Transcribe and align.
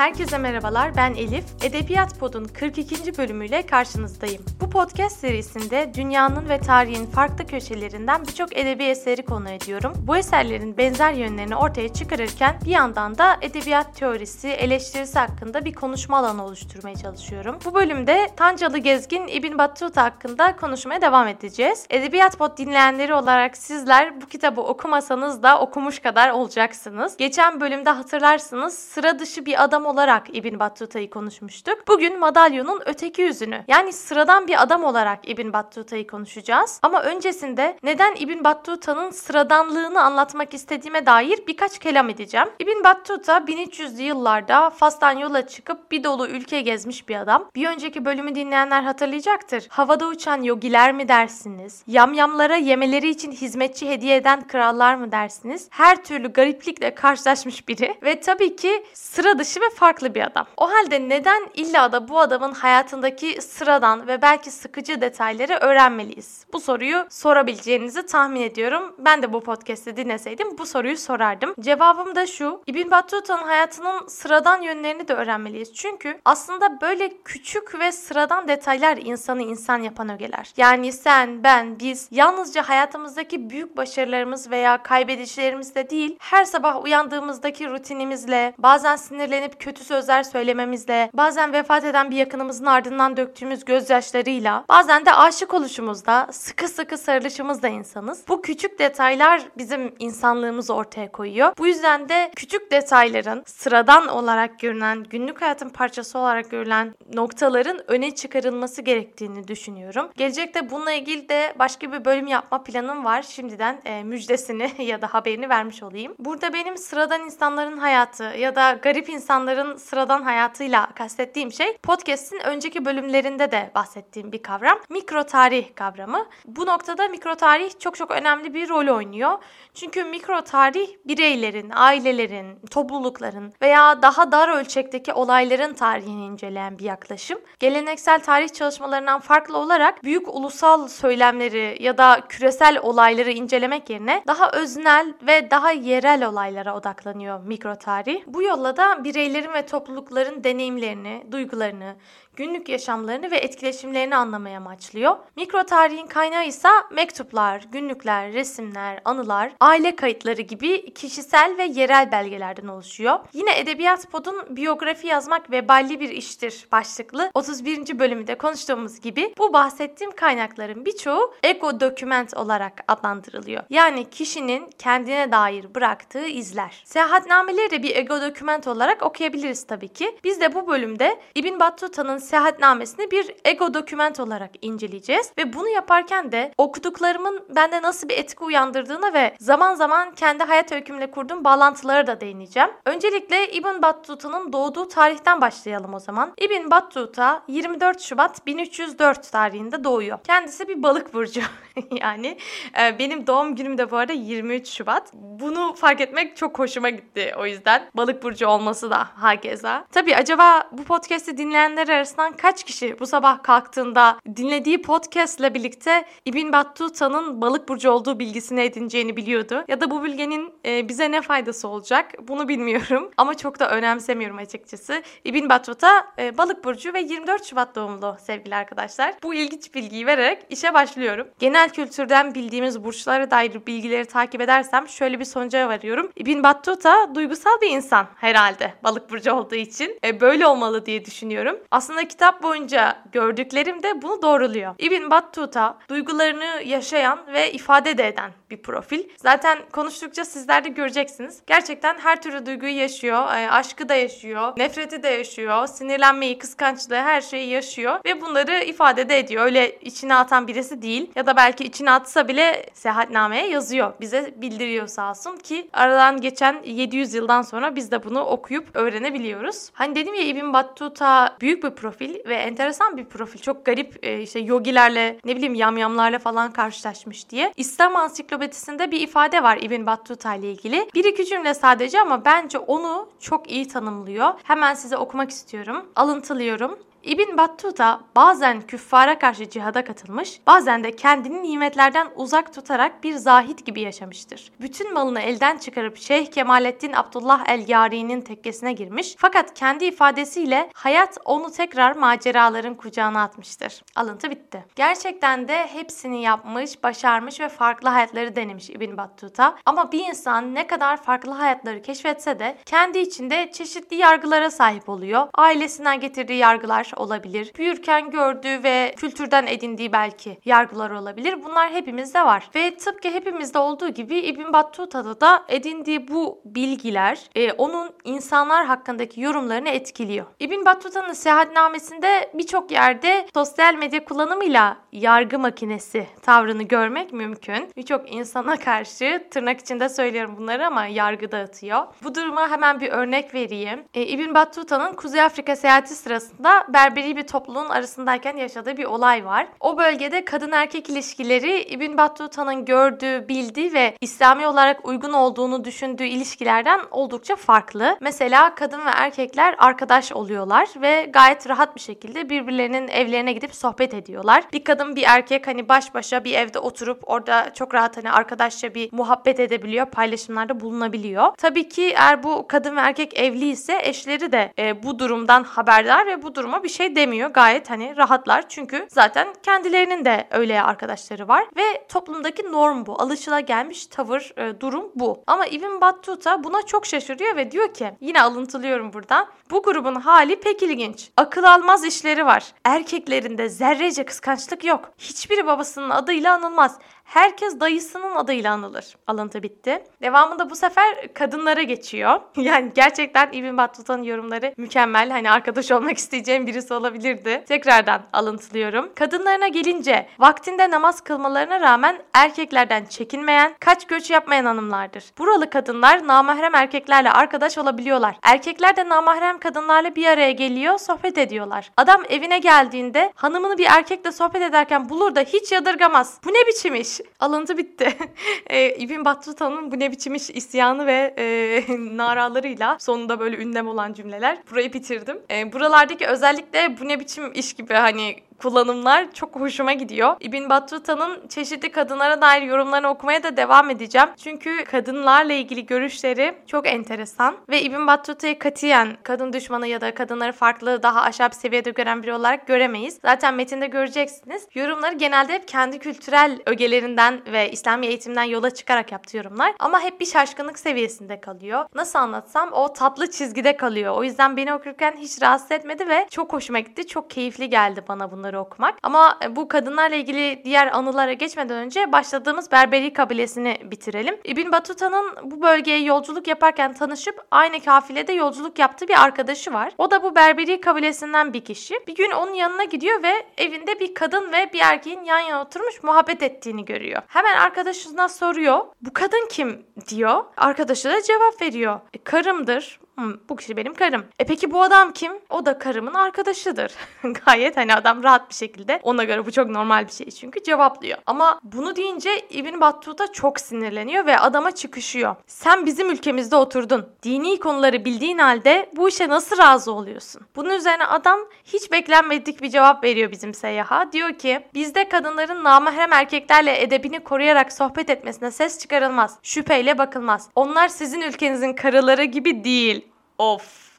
Herkese 0.00 0.38
merhabalar, 0.38 0.96
ben 0.96 1.14
Elif. 1.14 1.44
Edebiyat 1.62 2.18
Pod'un 2.18 2.44
42. 2.44 3.18
bölümüyle 3.18 3.66
karşınızdayım. 3.66 4.42
Bu 4.70 4.72
podcast 4.72 5.20
serisinde 5.20 5.94
dünyanın 5.94 6.48
ve 6.48 6.60
tarihin 6.60 7.06
farklı 7.06 7.46
köşelerinden 7.46 8.22
birçok 8.22 8.56
edebi 8.56 8.84
eseri 8.84 9.24
konu 9.24 9.50
ediyorum. 9.50 9.92
Bu 10.06 10.16
eserlerin 10.16 10.76
benzer 10.76 11.12
yönlerini 11.12 11.56
ortaya 11.56 11.92
çıkarırken 11.92 12.58
bir 12.64 12.70
yandan 12.70 13.18
da 13.18 13.36
edebiyat 13.40 13.96
teorisi, 13.96 14.48
eleştirisi 14.48 15.18
hakkında 15.18 15.64
bir 15.64 15.74
konuşma 15.74 16.18
alanı 16.18 16.44
oluşturmaya 16.44 16.96
çalışıyorum. 16.96 17.58
Bu 17.64 17.74
bölümde 17.74 18.30
Tancalı 18.36 18.78
Gezgin 18.78 19.26
İbn 19.26 19.58
Battuta 19.58 20.02
hakkında 20.04 20.56
konuşmaya 20.56 21.02
devam 21.02 21.28
edeceğiz. 21.28 21.86
Edebiyat 21.90 22.38
Pod 22.38 22.58
dinleyenleri 22.58 23.14
olarak 23.14 23.56
sizler 23.56 24.20
bu 24.20 24.26
kitabı 24.26 24.60
okumasanız 24.60 25.42
da 25.42 25.60
okumuş 25.60 25.98
kadar 25.98 26.30
olacaksınız. 26.30 27.16
Geçen 27.16 27.60
bölümde 27.60 27.90
hatırlarsınız 27.90 28.74
sıra 28.74 29.18
dışı 29.18 29.46
bir 29.46 29.64
adam 29.64 29.86
olarak 29.86 30.36
İbn 30.36 30.58
Battuta'yı 30.58 31.10
konuşmuştuk. 31.10 31.88
Bugün 31.88 32.20
madalyonun 32.20 32.82
öteki 32.86 33.22
yüzünü 33.22 33.64
yani 33.68 33.92
sıradan 33.92 34.48
bir 34.48 34.59
adam 34.60 34.84
olarak 34.84 35.28
İbn 35.28 35.52
Battuta'yı 35.52 36.06
konuşacağız. 36.06 36.80
Ama 36.82 37.02
öncesinde 37.02 37.76
neden 37.82 38.14
İbn 38.18 38.44
Battuta'nın 38.44 39.10
sıradanlığını 39.10 40.02
anlatmak 40.02 40.54
istediğime 40.54 41.06
dair 41.06 41.46
birkaç 41.46 41.78
kelam 41.78 42.08
edeceğim. 42.08 42.48
İbn 42.58 42.84
Battuta 42.84 43.36
1300'lü 43.36 44.02
yıllarda 44.02 44.70
Fas'tan 44.70 45.18
yola 45.18 45.46
çıkıp 45.46 45.90
bir 45.90 46.04
dolu 46.04 46.28
ülke 46.28 46.60
gezmiş 46.60 47.08
bir 47.08 47.16
adam. 47.16 47.44
Bir 47.54 47.68
önceki 47.68 48.04
bölümü 48.04 48.34
dinleyenler 48.34 48.82
hatırlayacaktır. 48.82 49.66
Havada 49.68 50.06
uçan 50.06 50.42
yogiler 50.42 50.92
mi 50.92 51.08
dersiniz? 51.08 51.82
Yamyamlara 51.86 52.56
yemeleri 52.56 53.08
için 53.08 53.32
hizmetçi 53.32 53.88
hediye 53.90 54.16
eden 54.16 54.48
krallar 54.48 54.94
mı 54.94 55.12
dersiniz? 55.12 55.68
Her 55.70 56.04
türlü 56.04 56.32
gariplikle 56.32 56.94
karşılaşmış 56.94 57.68
biri 57.68 57.94
ve 58.02 58.20
tabii 58.20 58.56
ki 58.56 58.84
sıra 58.94 59.38
dışı 59.38 59.60
ve 59.60 59.70
farklı 59.74 60.14
bir 60.14 60.26
adam. 60.26 60.46
O 60.56 60.70
halde 60.70 61.08
neden 61.08 61.48
illa 61.54 61.92
da 61.92 62.08
bu 62.08 62.20
adamın 62.20 62.52
hayatındaki 62.52 63.42
sıradan 63.42 64.06
ve 64.06 64.22
belki 64.22 64.49
sıkıcı 64.50 65.00
detayları 65.00 65.54
öğrenmeliyiz? 65.54 66.46
Bu 66.52 66.60
soruyu 66.60 67.06
sorabileceğinizi 67.10 68.06
tahmin 68.06 68.40
ediyorum. 68.40 68.94
Ben 68.98 69.22
de 69.22 69.32
bu 69.32 69.40
podcast'i 69.40 69.96
dinleseydim 69.96 70.58
bu 70.58 70.66
soruyu 70.66 70.96
sorardım. 70.96 71.54
Cevabım 71.60 72.14
da 72.14 72.26
şu. 72.26 72.62
İbn 72.66 72.90
Battuta'nın 72.90 73.42
hayatının 73.42 74.06
sıradan 74.06 74.62
yönlerini 74.62 75.08
de 75.08 75.14
öğrenmeliyiz. 75.14 75.74
Çünkü 75.74 76.18
aslında 76.24 76.80
böyle 76.80 77.22
küçük 77.24 77.78
ve 77.78 77.92
sıradan 77.92 78.48
detaylar 78.48 78.96
insanı 78.96 79.42
insan 79.42 79.78
yapan 79.78 80.08
ögeler. 80.08 80.52
Yani 80.56 80.92
sen, 80.92 81.44
ben, 81.44 81.80
biz 81.80 82.08
yalnızca 82.10 82.68
hayatımızdaki 82.68 83.50
büyük 83.50 83.76
başarılarımız 83.76 84.50
veya 84.50 84.82
kaybedişlerimizle 84.82 85.90
değil, 85.90 86.16
her 86.20 86.44
sabah 86.44 86.84
uyandığımızdaki 86.84 87.68
rutinimizle, 87.68 88.54
bazen 88.58 88.96
sinirlenip 88.96 89.60
kötü 89.60 89.84
sözler 89.84 90.22
söylememizle, 90.22 91.10
bazen 91.14 91.52
vefat 91.52 91.84
eden 91.84 92.10
bir 92.10 92.16
yakınımızın 92.16 92.66
ardından 92.66 93.16
döktüğümüz 93.16 93.64
gözyaşlarıyla, 93.64 94.39
bazen 94.68 95.06
de 95.06 95.12
aşık 95.12 95.54
oluşumuzda, 95.54 96.26
sıkı 96.32 96.68
sıkı 96.68 96.98
sarılışımızda 96.98 97.68
insanız. 97.68 98.28
Bu 98.28 98.42
küçük 98.42 98.78
detaylar 98.78 99.42
bizim 99.58 99.94
insanlığımızı 99.98 100.74
ortaya 100.74 101.12
koyuyor. 101.12 101.52
Bu 101.58 101.66
yüzden 101.66 102.08
de 102.08 102.30
küçük 102.36 102.70
detayların 102.70 103.42
sıradan 103.46 104.08
olarak 104.08 104.58
görünen, 104.58 105.04
günlük 105.04 105.42
hayatın 105.42 105.68
parçası 105.68 106.18
olarak 106.18 106.50
görülen 106.50 106.94
noktaların 107.14 107.90
öne 107.90 108.14
çıkarılması 108.14 108.82
gerektiğini 108.82 109.48
düşünüyorum. 109.48 110.08
Gelecekte 110.16 110.70
bununla 110.70 110.92
ilgili 110.92 111.28
de 111.28 111.54
başka 111.58 111.92
bir 111.92 112.04
bölüm 112.04 112.26
yapma 112.26 112.62
planım 112.62 113.04
var. 113.04 113.22
Şimdiden 113.22 113.80
e, 113.84 114.02
müjdesini 114.04 114.70
ya 114.78 115.02
da 115.02 115.06
haberini 115.06 115.48
vermiş 115.48 115.82
olayım. 115.82 116.14
Burada 116.18 116.52
benim 116.52 116.76
sıradan 116.76 117.20
insanların 117.24 117.78
hayatı 117.78 118.24
ya 118.24 118.56
da 118.56 118.72
garip 118.82 119.08
insanların 119.08 119.76
sıradan 119.76 120.22
hayatıyla 120.22 120.90
kastettiğim 120.94 121.52
şey 121.52 121.76
podcast'in 121.76 122.40
önceki 122.40 122.84
bölümlerinde 122.84 123.50
de 123.50 123.70
bahsettiğim 123.74 124.29
bir 124.32 124.42
kavram. 124.42 124.78
Mikro 124.88 125.24
tarih 125.24 125.74
kavramı. 125.74 126.26
Bu 126.46 126.66
noktada 126.66 127.08
mikro 127.08 127.34
tarih 127.34 127.78
çok 127.78 127.96
çok 127.96 128.10
önemli 128.10 128.54
bir 128.54 128.68
rol 128.68 128.96
oynuyor. 128.96 129.38
Çünkü 129.74 130.04
mikro 130.04 130.40
tarih 130.40 130.88
bireylerin, 131.04 131.70
ailelerin, 131.74 132.58
toplulukların 132.70 133.52
veya 133.62 134.02
daha 134.02 134.32
dar 134.32 134.48
ölçekteki 134.48 135.12
olayların 135.12 135.74
tarihini 135.74 136.24
inceleyen 136.24 136.78
bir 136.78 136.84
yaklaşım. 136.84 137.38
Geleneksel 137.58 138.22
tarih 138.22 138.48
çalışmalarından 138.48 139.20
farklı 139.20 139.58
olarak 139.58 140.04
büyük 140.04 140.34
ulusal 140.34 140.88
söylemleri 140.88 141.76
ya 141.80 141.98
da 141.98 142.20
küresel 142.28 142.78
olayları 142.82 143.30
incelemek 143.30 143.90
yerine 143.90 144.22
daha 144.26 144.50
öznel 144.50 145.14
ve 145.22 145.50
daha 145.50 145.70
yerel 145.70 146.28
olaylara 146.28 146.76
odaklanıyor 146.76 147.40
mikro 147.42 147.76
tarih. 147.76 148.22
Bu 148.26 148.42
yolla 148.42 148.76
da 148.76 149.04
bireylerin 149.04 149.52
ve 149.52 149.66
toplulukların 149.66 150.44
deneyimlerini, 150.44 151.26
duygularını, 151.32 151.96
günlük 152.36 152.68
yaşamlarını 152.68 153.30
ve 153.30 153.36
etkileşimlerini 153.36 154.16
anlamaya 154.16 154.58
amaçlıyor. 154.58 155.16
Mikro 155.36 155.62
tarihin 155.62 156.06
kaynağı 156.06 156.46
ise 156.46 156.68
mektuplar, 156.90 157.64
günlükler, 157.72 158.32
resimler, 158.32 159.00
anılar, 159.04 159.52
aile 159.60 159.96
kayıtları 159.96 160.42
gibi 160.42 160.94
kişisel 160.94 161.54
ve 161.58 161.64
yerel 161.64 162.12
belgelerden 162.12 162.66
oluşuyor. 162.66 163.18
Yine 163.32 163.58
Edebiyat 163.58 164.10
Pod'un 164.10 164.56
biyografi 164.56 165.06
yazmak 165.06 165.50
veballi 165.50 166.00
bir 166.00 166.08
iştir 166.08 166.66
başlıklı 166.72 167.30
31. 167.34 167.98
bölümünde 167.98 168.38
konuştuğumuz 168.38 169.00
gibi 169.00 169.34
bu 169.38 169.52
bahsettiğim 169.52 170.12
kaynakların 170.12 170.84
birçoğu 170.84 171.34
ego 171.42 171.80
doküment 171.80 172.36
olarak 172.36 172.72
adlandırılıyor. 172.88 173.62
Yani 173.70 174.10
kişinin 174.10 174.70
kendine 174.78 175.32
dair 175.32 175.74
bıraktığı 175.74 176.26
izler. 176.26 176.82
Seyahatnameleri 176.84 177.70
de 177.70 177.82
bir 177.82 177.96
ego 177.96 178.20
doküment 178.20 178.66
olarak 178.66 179.02
okuyabiliriz 179.02 179.66
tabii 179.66 179.88
ki. 179.88 180.18
Biz 180.24 180.40
de 180.40 180.54
bu 180.54 180.68
bölümde 180.68 181.20
İbn 181.34 181.60
Battuta'nın 181.60 182.19
seyahatnamesini 182.20 183.10
bir 183.10 183.34
ego 183.44 183.74
doküment 183.74 184.20
olarak 184.20 184.50
inceleyeceğiz 184.62 185.32
ve 185.38 185.52
bunu 185.52 185.68
yaparken 185.68 186.32
de 186.32 186.52
okuduklarımın 186.58 187.44
bende 187.56 187.82
nasıl 187.82 188.08
bir 188.08 188.18
etki 188.18 188.44
uyandırdığına 188.44 189.14
ve 189.14 189.36
zaman 189.40 189.74
zaman 189.74 190.14
kendi 190.14 190.44
hayat 190.44 190.72
öykümle 190.72 191.10
kurduğum 191.10 191.44
bağlantılara 191.44 192.06
da 192.06 192.20
değineceğim. 192.20 192.70
Öncelikle 192.84 193.52
İbn 193.52 193.82
Battuta'nın 193.82 194.52
doğduğu 194.52 194.88
tarihten 194.88 195.40
başlayalım 195.40 195.94
o 195.94 195.98
zaman. 195.98 196.32
İbn 196.38 196.70
Battuta 196.70 197.42
24 197.48 198.00
Şubat 198.00 198.46
1304 198.46 199.32
tarihinde 199.32 199.84
doğuyor. 199.84 200.18
Kendisi 200.24 200.68
bir 200.68 200.82
balık 200.82 201.14
burcu. 201.14 201.40
yani 202.00 202.38
e, 202.80 202.98
benim 202.98 203.26
doğum 203.26 203.56
günüm 203.56 203.78
de 203.78 203.90
bu 203.90 203.96
arada 203.96 204.12
23 204.12 204.68
Şubat. 204.68 205.10
Bunu 205.12 205.74
fark 205.74 206.00
etmek 206.00 206.36
çok 206.36 206.58
hoşuma 206.58 206.90
gitti 206.90 207.34
o 207.38 207.46
yüzden. 207.46 207.90
Balık 207.94 208.22
burcu 208.22 208.46
olması 208.46 208.90
da 208.90 209.08
hakeza. 209.16 209.86
Tabii 209.92 210.16
acaba 210.16 210.62
bu 210.72 210.84
podcast'i 210.84 211.38
dinleyenler 211.38 211.88
arasından 212.10 212.36
kaç 212.36 212.64
kişi 212.64 213.00
bu 213.00 213.06
sabah 213.06 213.42
kalktığında 213.42 214.18
dinlediği 214.36 214.82
podcast 214.82 215.40
ile 215.40 215.54
birlikte 215.54 216.04
İbn 216.24 216.52
Battuta'nın 216.52 217.40
balık 217.40 217.68
burcu 217.68 217.90
olduğu 217.90 218.18
bilgisini 218.18 218.60
edineceğini 218.60 219.16
biliyordu? 219.16 219.64
Ya 219.68 219.80
da 219.80 219.90
bu 219.90 220.04
bilginin 220.04 220.52
e, 220.66 220.88
bize 220.88 221.10
ne 221.10 221.22
faydası 221.22 221.68
olacak? 221.68 222.14
Bunu 222.28 222.48
bilmiyorum 222.48 223.10
ama 223.16 223.34
çok 223.34 223.60
da 223.60 223.70
önemsemiyorum 223.70 224.38
açıkçası. 224.38 225.02
İbn 225.24 225.48
Battuta 225.48 226.06
e, 226.18 226.38
balık 226.38 226.64
burcu 226.64 226.94
ve 226.94 227.00
24 227.00 227.44
Şubat 227.44 227.76
doğumlu 227.76 228.16
sevgili 228.26 228.54
arkadaşlar. 228.54 229.14
Bu 229.22 229.34
ilginç 229.34 229.74
bilgiyi 229.74 230.06
vererek 230.06 230.46
işe 230.48 230.74
başlıyorum. 230.74 231.28
Genel 231.38 231.68
kültürden 231.68 232.34
bildiğimiz 232.34 232.84
burçlara 232.84 233.30
dair 233.30 233.66
bilgileri 233.66 234.04
takip 234.04 234.40
edersem 234.40 234.88
şöyle 234.88 235.20
bir 235.20 235.24
sonuca 235.24 235.68
varıyorum. 235.68 236.10
İbn 236.16 236.42
Battuta 236.42 237.14
duygusal 237.14 237.60
bir 237.62 237.70
insan 237.70 238.06
herhalde 238.16 238.74
balık 238.84 239.10
burcu 239.10 239.32
olduğu 239.32 239.54
için. 239.54 239.98
E, 240.04 240.20
böyle 240.20 240.46
olmalı 240.46 240.86
diye 240.86 241.04
düşünüyorum. 241.04 241.56
Aslında 241.70 241.99
kitap 242.08 242.42
boyunca 242.42 242.96
gördüklerim 243.12 243.82
de 243.82 244.02
bunu 244.02 244.22
doğruluyor. 244.22 244.74
İbn 244.78 245.10
Battuta 245.10 245.78
duygularını 245.88 246.62
yaşayan 246.64 247.18
ve 247.32 247.52
ifade 247.52 247.98
de 247.98 248.08
eden 248.08 248.32
bir 248.50 248.56
profil. 248.56 249.00
Zaten 249.16 249.58
konuştukça 249.72 250.24
sizler 250.24 250.64
de 250.64 250.68
göreceksiniz. 250.68 251.40
Gerçekten 251.46 251.98
her 251.98 252.22
türlü 252.22 252.46
duyguyu 252.46 252.76
yaşıyor. 252.76 253.22
E, 253.22 253.50
aşkı 253.50 253.88
da 253.88 253.94
yaşıyor. 253.94 254.52
Nefreti 254.56 255.02
de 255.02 255.08
yaşıyor. 255.08 255.66
Sinirlenmeyi, 255.66 256.38
kıskançlığı 256.38 256.96
her 256.96 257.20
şeyi 257.20 257.48
yaşıyor. 257.48 258.00
Ve 258.04 258.20
bunları 258.20 258.64
ifade 258.64 259.08
de 259.08 259.18
ediyor. 259.18 259.44
Öyle 259.44 259.78
içine 259.78 260.14
atan 260.14 260.48
birisi 260.48 260.82
değil. 260.82 261.10
Ya 261.14 261.26
da 261.26 261.36
belki 261.36 261.64
içine 261.64 261.90
atsa 261.90 262.28
bile 262.28 262.66
seyahatnameye 262.74 263.48
yazıyor. 263.48 263.92
Bize 264.00 264.34
bildiriyor 264.36 264.86
sağ 264.86 265.10
olsun 265.10 265.36
ki 265.36 265.68
aradan 265.72 266.20
geçen 266.20 266.62
700 266.64 267.14
yıldan 267.14 267.42
sonra 267.42 267.76
biz 267.76 267.90
de 267.90 268.04
bunu 268.04 268.20
okuyup 268.20 268.68
öğrenebiliyoruz. 268.74 269.70
Hani 269.72 269.94
dedim 269.94 270.14
ya 270.14 270.22
İbn 270.22 270.52
Battuta 270.52 271.36
büyük 271.40 271.64
bir 271.64 271.70
profil 271.70 272.14
ve 272.28 272.34
enteresan 272.34 272.96
bir 272.96 273.04
profil. 273.04 273.40
Çok 273.40 273.66
garip 273.66 274.06
e, 274.06 274.22
işte 274.22 274.40
yogilerle 274.40 275.16
ne 275.24 275.36
bileyim 275.36 275.54
yamyamlarla 275.54 276.18
falan 276.18 276.52
karşılaşmış 276.52 277.30
diye. 277.30 277.52
İslam 277.56 277.96
ansiklopedisinde 278.40 278.90
bir 278.90 279.00
ifade 279.00 279.42
var 279.42 279.58
İbn 279.62 279.86
Battuta 279.86 280.34
ile 280.34 280.52
ilgili. 280.52 280.88
Bir 280.94 281.04
iki 281.04 281.26
cümle 281.26 281.54
sadece 281.54 282.00
ama 282.00 282.24
bence 282.24 282.58
onu 282.58 283.08
çok 283.20 283.50
iyi 283.50 283.68
tanımlıyor. 283.68 284.34
Hemen 284.44 284.74
size 284.74 284.96
okumak 284.96 285.30
istiyorum. 285.30 285.86
Alıntılıyorum. 285.96 286.78
İbn 287.02 287.36
Battuta 287.38 288.00
bazen 288.16 288.60
küffara 288.60 289.18
karşı 289.18 289.50
cihada 289.50 289.84
katılmış, 289.84 290.40
bazen 290.46 290.84
de 290.84 290.96
kendini 290.96 291.42
nimetlerden 291.42 292.08
uzak 292.16 292.54
tutarak 292.54 293.04
bir 293.04 293.14
zahit 293.14 293.66
gibi 293.66 293.80
yaşamıştır. 293.80 294.52
Bütün 294.60 294.94
malını 294.94 295.20
elden 295.20 295.58
çıkarıp 295.58 295.96
Şeyh 295.96 296.26
Kemalettin 296.26 296.92
Abdullah 296.92 297.48
el-Yari'nin 297.48 298.20
tekkesine 298.20 298.72
girmiş 298.72 299.14
fakat 299.18 299.54
kendi 299.54 299.84
ifadesiyle 299.84 300.70
hayat 300.74 301.18
onu 301.24 301.52
tekrar 301.52 301.96
maceraların 301.96 302.74
kucağına 302.74 303.22
atmıştır. 303.22 303.82
Alıntı 303.96 304.30
bitti. 304.30 304.64
Gerçekten 304.76 305.48
de 305.48 305.66
hepsini 305.66 306.22
yapmış, 306.22 306.82
başarmış 306.82 307.40
ve 307.40 307.48
farklı 307.48 307.88
hayatları 307.88 308.36
denemiş 308.36 308.70
İbn 308.70 308.96
Battuta. 308.96 309.56
Ama 309.66 309.92
bir 309.92 310.08
insan 310.08 310.54
ne 310.54 310.66
kadar 310.66 311.02
farklı 311.02 311.30
hayatları 311.30 311.82
keşfetse 311.82 312.38
de 312.38 312.58
kendi 312.66 312.98
içinde 312.98 313.50
çeşitli 313.52 313.96
yargılara 313.96 314.50
sahip 314.50 314.88
oluyor. 314.88 315.28
Ailesinden 315.34 316.00
getirdiği 316.00 316.38
yargılar 316.38 316.89
olabilir. 316.94 317.52
Büyürken 317.58 318.10
gördüğü 318.10 318.62
ve 318.62 318.94
kültürden 318.96 319.46
edindiği 319.46 319.92
belki 319.92 320.38
yargılar 320.44 320.90
olabilir. 320.90 321.44
Bunlar 321.44 321.70
hepimizde 321.70 322.24
var. 322.24 322.50
Ve 322.54 322.76
tıpkı 322.76 323.08
hepimizde 323.08 323.58
olduğu 323.58 323.88
gibi 323.88 324.18
İbn 324.18 324.52
Battuta'da 324.52 325.20
da 325.20 325.44
edindiği 325.48 326.08
bu 326.08 326.40
bilgiler 326.44 327.18
e, 327.34 327.52
onun 327.52 327.90
insanlar 328.04 328.66
hakkındaki 328.66 329.20
yorumlarını 329.20 329.68
etkiliyor. 329.68 330.26
İbn 330.40 330.64
Battuta'nın 330.64 331.12
seyahatnamesinde 331.12 332.30
birçok 332.34 332.70
yerde 332.70 333.26
sosyal 333.34 333.74
medya 333.74 334.04
kullanımıyla 334.04 334.76
yargı 334.92 335.38
makinesi 335.38 336.06
tavrını 336.22 336.62
görmek 336.62 337.12
mümkün. 337.12 337.70
Birçok 337.76 338.12
insana 338.12 338.56
karşı 338.56 339.26
tırnak 339.30 339.60
içinde 339.60 339.88
söylüyorum 339.88 340.34
bunları 340.38 340.66
ama 340.66 340.86
yargı 340.86 341.32
dağıtıyor. 341.32 341.86
Bu 342.04 342.14
duruma 342.14 342.50
hemen 342.50 342.80
bir 342.80 342.88
örnek 342.88 343.34
vereyim. 343.34 343.84
E, 343.94 344.02
İbn 344.02 344.34
Battuta'nın 344.34 344.92
Kuzey 344.94 345.22
Afrika 345.22 345.56
seyahati 345.56 345.94
sırasında 345.94 346.66
Berberi 346.80 347.16
bir 347.16 347.26
topluluğun 347.26 347.68
arasındayken 347.68 348.36
yaşadığı 348.36 348.76
bir 348.76 348.84
olay 348.84 349.24
var. 349.24 349.46
O 349.60 349.78
bölgede 349.78 350.24
kadın 350.24 350.52
erkek 350.52 350.90
ilişkileri 350.90 351.62
İbn 351.62 351.96
Battuta'nın 351.96 352.64
gördüğü, 352.64 353.28
bildiği 353.28 353.72
ve 353.72 353.94
İslami 354.00 354.46
olarak 354.46 354.88
uygun 354.88 355.12
olduğunu 355.12 355.64
düşündüğü 355.64 356.04
ilişkilerden 356.04 356.80
oldukça 356.90 357.36
farklı. 357.36 357.96
Mesela 358.00 358.54
kadın 358.54 358.78
ve 358.78 358.90
erkekler 358.94 359.54
arkadaş 359.58 360.12
oluyorlar 360.12 360.68
ve 360.76 361.10
gayet 361.12 361.48
rahat 361.48 361.76
bir 361.76 361.80
şekilde 361.80 362.30
birbirlerinin 362.30 362.88
evlerine 362.88 363.32
gidip 363.32 363.54
sohbet 363.54 363.94
ediyorlar. 363.94 364.44
Bir 364.52 364.64
kadın 364.64 364.96
bir 364.96 365.04
erkek 365.06 365.46
hani 365.46 365.68
baş 365.68 365.94
başa 365.94 366.24
bir 366.24 366.34
evde 366.34 366.58
oturup 366.58 367.10
orada 367.10 367.54
çok 367.54 367.74
rahat 367.74 367.96
hani 367.96 368.10
arkadaşça 368.10 368.74
bir 368.74 368.88
muhabbet 368.92 369.40
edebiliyor, 369.40 369.86
paylaşımlarda 369.86 370.60
bulunabiliyor. 370.60 371.32
Tabii 371.38 371.68
ki 371.68 371.82
eğer 371.82 372.22
bu 372.22 372.48
kadın 372.48 372.76
ve 372.76 372.80
erkek 372.80 373.18
evli 373.18 373.48
ise 373.48 373.78
eşleri 373.82 374.32
de 374.32 374.52
e, 374.58 374.82
bu 374.82 374.98
durumdan 374.98 375.44
haberdar 375.44 376.06
ve 376.06 376.22
bu 376.22 376.34
duruma 376.34 376.62
bir 376.62 376.69
şey 376.70 376.96
demiyor. 376.96 377.30
Gayet 377.30 377.70
hani 377.70 377.96
rahatlar 377.96 378.48
çünkü 378.48 378.86
zaten 378.90 379.28
kendilerinin 379.42 380.04
de 380.04 380.28
öyle 380.30 380.62
arkadaşları 380.62 381.28
var 381.28 381.44
ve 381.56 381.86
toplumdaki 381.88 382.52
norm 382.52 382.86
bu. 382.86 383.02
Alışılagelmiş 383.02 383.86
tavır, 383.86 384.32
e, 384.36 384.60
durum 384.60 384.92
bu. 384.94 385.22
Ama 385.26 385.46
Ibn 385.46 385.80
Battuta 385.80 386.44
buna 386.44 386.62
çok 386.66 386.86
şaşırıyor 386.86 387.36
ve 387.36 387.50
diyor 387.50 387.74
ki 387.74 387.90
yine 388.00 388.22
alıntılıyorum 388.22 388.92
buradan. 388.92 389.26
Bu 389.50 389.62
grubun 389.62 389.94
hali 389.94 390.40
pek 390.40 390.62
ilginç. 390.62 391.10
Akıl 391.16 391.44
almaz 391.44 391.84
işleri 391.84 392.26
var. 392.26 392.44
Erkeklerinde 392.64 393.48
zerrece 393.48 394.04
kıskançlık 394.04 394.64
yok. 394.64 394.90
Hiçbiri 394.98 395.46
babasının 395.46 395.90
adıyla 395.90 396.34
anılmaz. 396.34 396.78
Herkes 397.10 397.60
dayısının 397.60 398.16
adıyla 398.16 398.52
anılır. 398.52 398.96
Alıntı 399.06 399.42
bitti. 399.42 399.84
Devamında 400.02 400.50
bu 400.50 400.56
sefer 400.56 401.14
kadınlara 401.14 401.62
geçiyor. 401.62 402.20
Yani 402.36 402.72
gerçekten 402.74 403.32
İbn 403.32 403.56
Battuta'nın 403.56 404.02
yorumları 404.02 404.54
mükemmel. 404.56 405.10
Hani 405.10 405.30
arkadaş 405.30 405.70
olmak 405.70 405.98
isteyeceğim 405.98 406.46
birisi 406.46 406.74
olabilirdi. 406.74 407.44
Tekrardan 407.48 408.02
alıntılıyorum. 408.12 408.94
Kadınlarına 408.94 409.48
gelince 409.48 410.08
vaktinde 410.18 410.70
namaz 410.70 411.00
kılmalarına 411.00 411.60
rağmen 411.60 412.02
erkeklerden 412.14 412.84
çekinmeyen, 412.84 413.54
kaç 413.60 413.86
göç 413.86 414.10
yapmayan 414.10 414.44
hanımlardır. 414.44 415.04
Buralı 415.18 415.50
kadınlar 415.50 416.06
namahrem 416.06 416.54
erkeklerle 416.54 417.10
arkadaş 417.10 417.58
olabiliyorlar. 417.58 418.16
Erkekler 418.22 418.76
de 418.76 418.88
namahrem 418.88 419.38
kadınlarla 419.38 419.96
bir 419.96 420.06
araya 420.06 420.32
geliyor, 420.32 420.78
sohbet 420.78 421.18
ediyorlar. 421.18 421.70
Adam 421.76 422.02
evine 422.08 422.38
geldiğinde 422.38 423.12
hanımını 423.14 423.58
bir 423.58 423.66
erkekle 423.66 424.12
sohbet 424.12 424.42
ederken 424.42 424.88
bulur 424.88 425.14
da 425.14 425.20
hiç 425.20 425.52
yadırgamaz. 425.52 426.20
Bu 426.24 426.28
ne 426.28 426.46
biçim 426.46 426.74
iş? 426.74 426.99
Alıntı 427.20 427.56
bitti. 427.56 427.96
e, 428.50 428.74
İbn 428.74 429.04
Battuta'nın 429.04 429.72
bu 429.72 429.78
ne 429.78 429.92
biçim 429.92 430.14
iş 430.14 430.30
isyanı 430.30 430.86
ve 430.86 431.14
e, 431.18 431.64
naralarıyla 431.96 432.76
sonunda 432.80 433.20
böyle 433.20 433.36
ünlem 433.36 433.68
olan 433.68 433.92
cümleler. 433.92 434.38
Burayı 434.50 434.72
bitirdim. 434.72 435.18
E, 435.30 435.52
buralardaki 435.52 436.06
özellikle 436.06 436.78
bu 436.80 436.88
ne 436.88 437.00
biçim 437.00 437.32
iş 437.34 437.54
gibi 437.54 437.74
hani 437.74 438.16
kullanımlar 438.42 439.12
çok 439.12 439.36
hoşuma 439.36 439.72
gidiyor. 439.72 440.16
İbn 440.20 440.50
Battuta'nın 440.50 441.28
çeşitli 441.28 441.72
kadınlara 441.72 442.20
dair 442.20 442.42
yorumlarını 442.42 442.88
okumaya 442.88 443.22
da 443.22 443.36
devam 443.36 443.70
edeceğim. 443.70 444.08
Çünkü 444.16 444.64
kadınlarla 444.64 445.32
ilgili 445.32 445.66
görüşleri 445.66 446.34
çok 446.46 446.66
enteresan 446.68 447.36
ve 447.48 447.62
İbn 447.62 447.86
Battuta'yı 447.86 448.38
katiyen 448.38 448.96
kadın 449.02 449.32
düşmanı 449.32 449.66
ya 449.66 449.80
da 449.80 449.94
kadınları 449.94 450.32
farklı 450.32 450.82
daha 450.82 451.02
aşağı 451.02 451.30
bir 451.30 451.34
seviyede 451.34 451.70
gören 451.70 452.02
biri 452.02 452.14
olarak 452.14 452.46
göremeyiz. 452.46 452.98
Zaten 453.02 453.34
metinde 453.34 453.66
göreceksiniz. 453.66 454.46
Yorumları 454.54 454.94
genelde 454.94 455.32
hep 455.32 455.48
kendi 455.48 455.78
kültürel 455.78 456.38
ögelerinden 456.46 457.20
ve 457.32 457.50
İslami 457.50 457.86
eğitimden 457.86 458.22
yola 458.22 458.50
çıkarak 458.50 458.92
yaptığı 458.92 459.16
yorumlar 459.16 459.54
ama 459.58 459.80
hep 459.80 460.00
bir 460.00 460.06
şaşkınlık 460.06 460.58
seviyesinde 460.58 461.20
kalıyor. 461.20 461.66
Nasıl 461.74 461.98
anlatsam 461.98 462.52
o 462.52 462.72
tatlı 462.72 463.10
çizgide 463.10 463.56
kalıyor. 463.56 463.94
O 463.96 464.04
yüzden 464.04 464.36
beni 464.36 464.54
okurken 464.54 464.96
hiç 464.98 465.22
rahatsız 465.22 465.52
etmedi 465.52 465.88
ve 465.88 466.06
çok 466.10 466.32
hoşuma 466.32 466.58
gitti. 466.58 466.86
Çok 466.86 467.10
keyifli 467.10 467.50
geldi 467.50 467.84
bana 467.88 468.10
bunları 468.10 468.29
okumak. 468.36 468.74
Ama 468.82 469.18
e, 469.24 469.36
bu 469.36 469.48
kadınlarla 469.48 469.96
ilgili 469.96 470.42
diğer 470.44 470.76
anılara 470.76 471.12
geçmeden 471.12 471.56
önce 471.56 471.92
başladığımız 471.92 472.52
Berberi 472.52 472.92
kabilesini 472.92 473.58
bitirelim. 473.64 474.18
İbn 474.24 474.52
Battuta'nın 474.52 475.16
bu 475.22 475.42
bölgeye 475.42 475.82
yolculuk 475.82 476.28
yaparken 476.28 476.72
tanışıp 476.72 477.26
aynı 477.30 477.60
kafilede 477.60 478.12
yolculuk 478.12 478.58
yaptığı 478.58 478.88
bir 478.88 479.02
arkadaşı 479.02 479.52
var. 479.52 479.72
O 479.78 479.90
da 479.90 480.02
bu 480.02 480.14
Berberi 480.14 480.60
kabilesinden 480.60 481.32
bir 481.32 481.44
kişi. 481.44 481.74
Bir 481.86 481.94
gün 481.94 482.10
onun 482.10 482.34
yanına 482.34 482.64
gidiyor 482.64 483.02
ve 483.02 483.26
evinde 483.38 483.80
bir 483.80 483.94
kadın 483.94 484.32
ve 484.32 484.50
bir 484.52 484.60
erkeğin 484.60 485.02
yan 485.02 485.18
yana 485.18 485.42
oturmuş 485.42 485.82
muhabbet 485.82 486.22
ettiğini 486.22 486.64
görüyor. 486.64 487.02
Hemen 487.06 487.36
arkadaşına 487.36 488.08
soruyor. 488.08 488.58
Bu 488.80 488.92
kadın 488.92 489.28
kim 489.30 489.66
diyor. 489.88 490.24
Arkadaşı 490.36 490.88
da 490.88 491.02
cevap 491.02 491.42
veriyor. 491.42 491.80
E, 491.94 492.04
karımdır 492.04 492.80
Hmm, 493.00 493.14
bu 493.28 493.36
kişi 493.36 493.56
benim 493.56 493.74
karım. 493.74 494.04
E 494.18 494.24
peki 494.24 494.50
bu 494.50 494.62
adam 494.62 494.92
kim? 494.92 495.12
O 495.30 495.46
da 495.46 495.58
karımın 495.58 495.94
arkadaşıdır. 495.94 496.72
Gayet 497.26 497.56
hani 497.56 497.74
adam 497.74 498.02
rahat 498.02 498.30
bir 498.30 498.34
şekilde 498.34 498.80
ona 498.82 499.04
göre 499.04 499.26
bu 499.26 499.32
çok 499.32 499.50
normal 499.50 499.86
bir 499.86 499.92
şey 499.92 500.10
çünkü 500.10 500.42
cevaplıyor. 500.42 500.98
Ama 501.06 501.40
bunu 501.42 501.76
deyince 501.76 502.20
İbn 502.30 502.60
Battuta 502.60 503.12
çok 503.12 503.40
sinirleniyor 503.40 504.06
ve 504.06 504.18
adama 504.18 504.50
çıkışıyor. 504.50 505.16
Sen 505.26 505.66
bizim 505.66 505.90
ülkemizde 505.90 506.36
oturdun. 506.36 506.88
Dini 507.02 507.38
konuları 507.38 507.84
bildiğin 507.84 508.18
halde 508.18 508.70
bu 508.76 508.88
işe 508.88 509.08
nasıl 509.08 509.38
razı 509.38 509.72
oluyorsun? 509.72 510.22
Bunun 510.36 510.50
üzerine 510.50 510.84
adam 510.84 511.20
hiç 511.44 511.72
beklenmedik 511.72 512.42
bir 512.42 512.50
cevap 512.50 512.84
veriyor 512.84 513.10
bizim 513.10 513.34
seyyaha. 513.34 513.92
Diyor 513.92 514.12
ki 514.12 514.40
bizde 514.54 514.88
kadınların 514.88 515.44
namahrem 515.44 515.92
erkeklerle 515.92 516.62
edebini 516.62 517.00
koruyarak 517.00 517.52
sohbet 517.52 517.90
etmesine 517.90 518.30
ses 518.30 518.58
çıkarılmaz. 518.58 519.18
Şüpheyle 519.22 519.78
bakılmaz. 519.78 520.28
Onlar 520.34 520.68
sizin 520.68 521.00
ülkenizin 521.00 521.52
karıları 521.52 522.04
gibi 522.04 522.44
değil. 522.44 522.89
Of. 523.20 523.70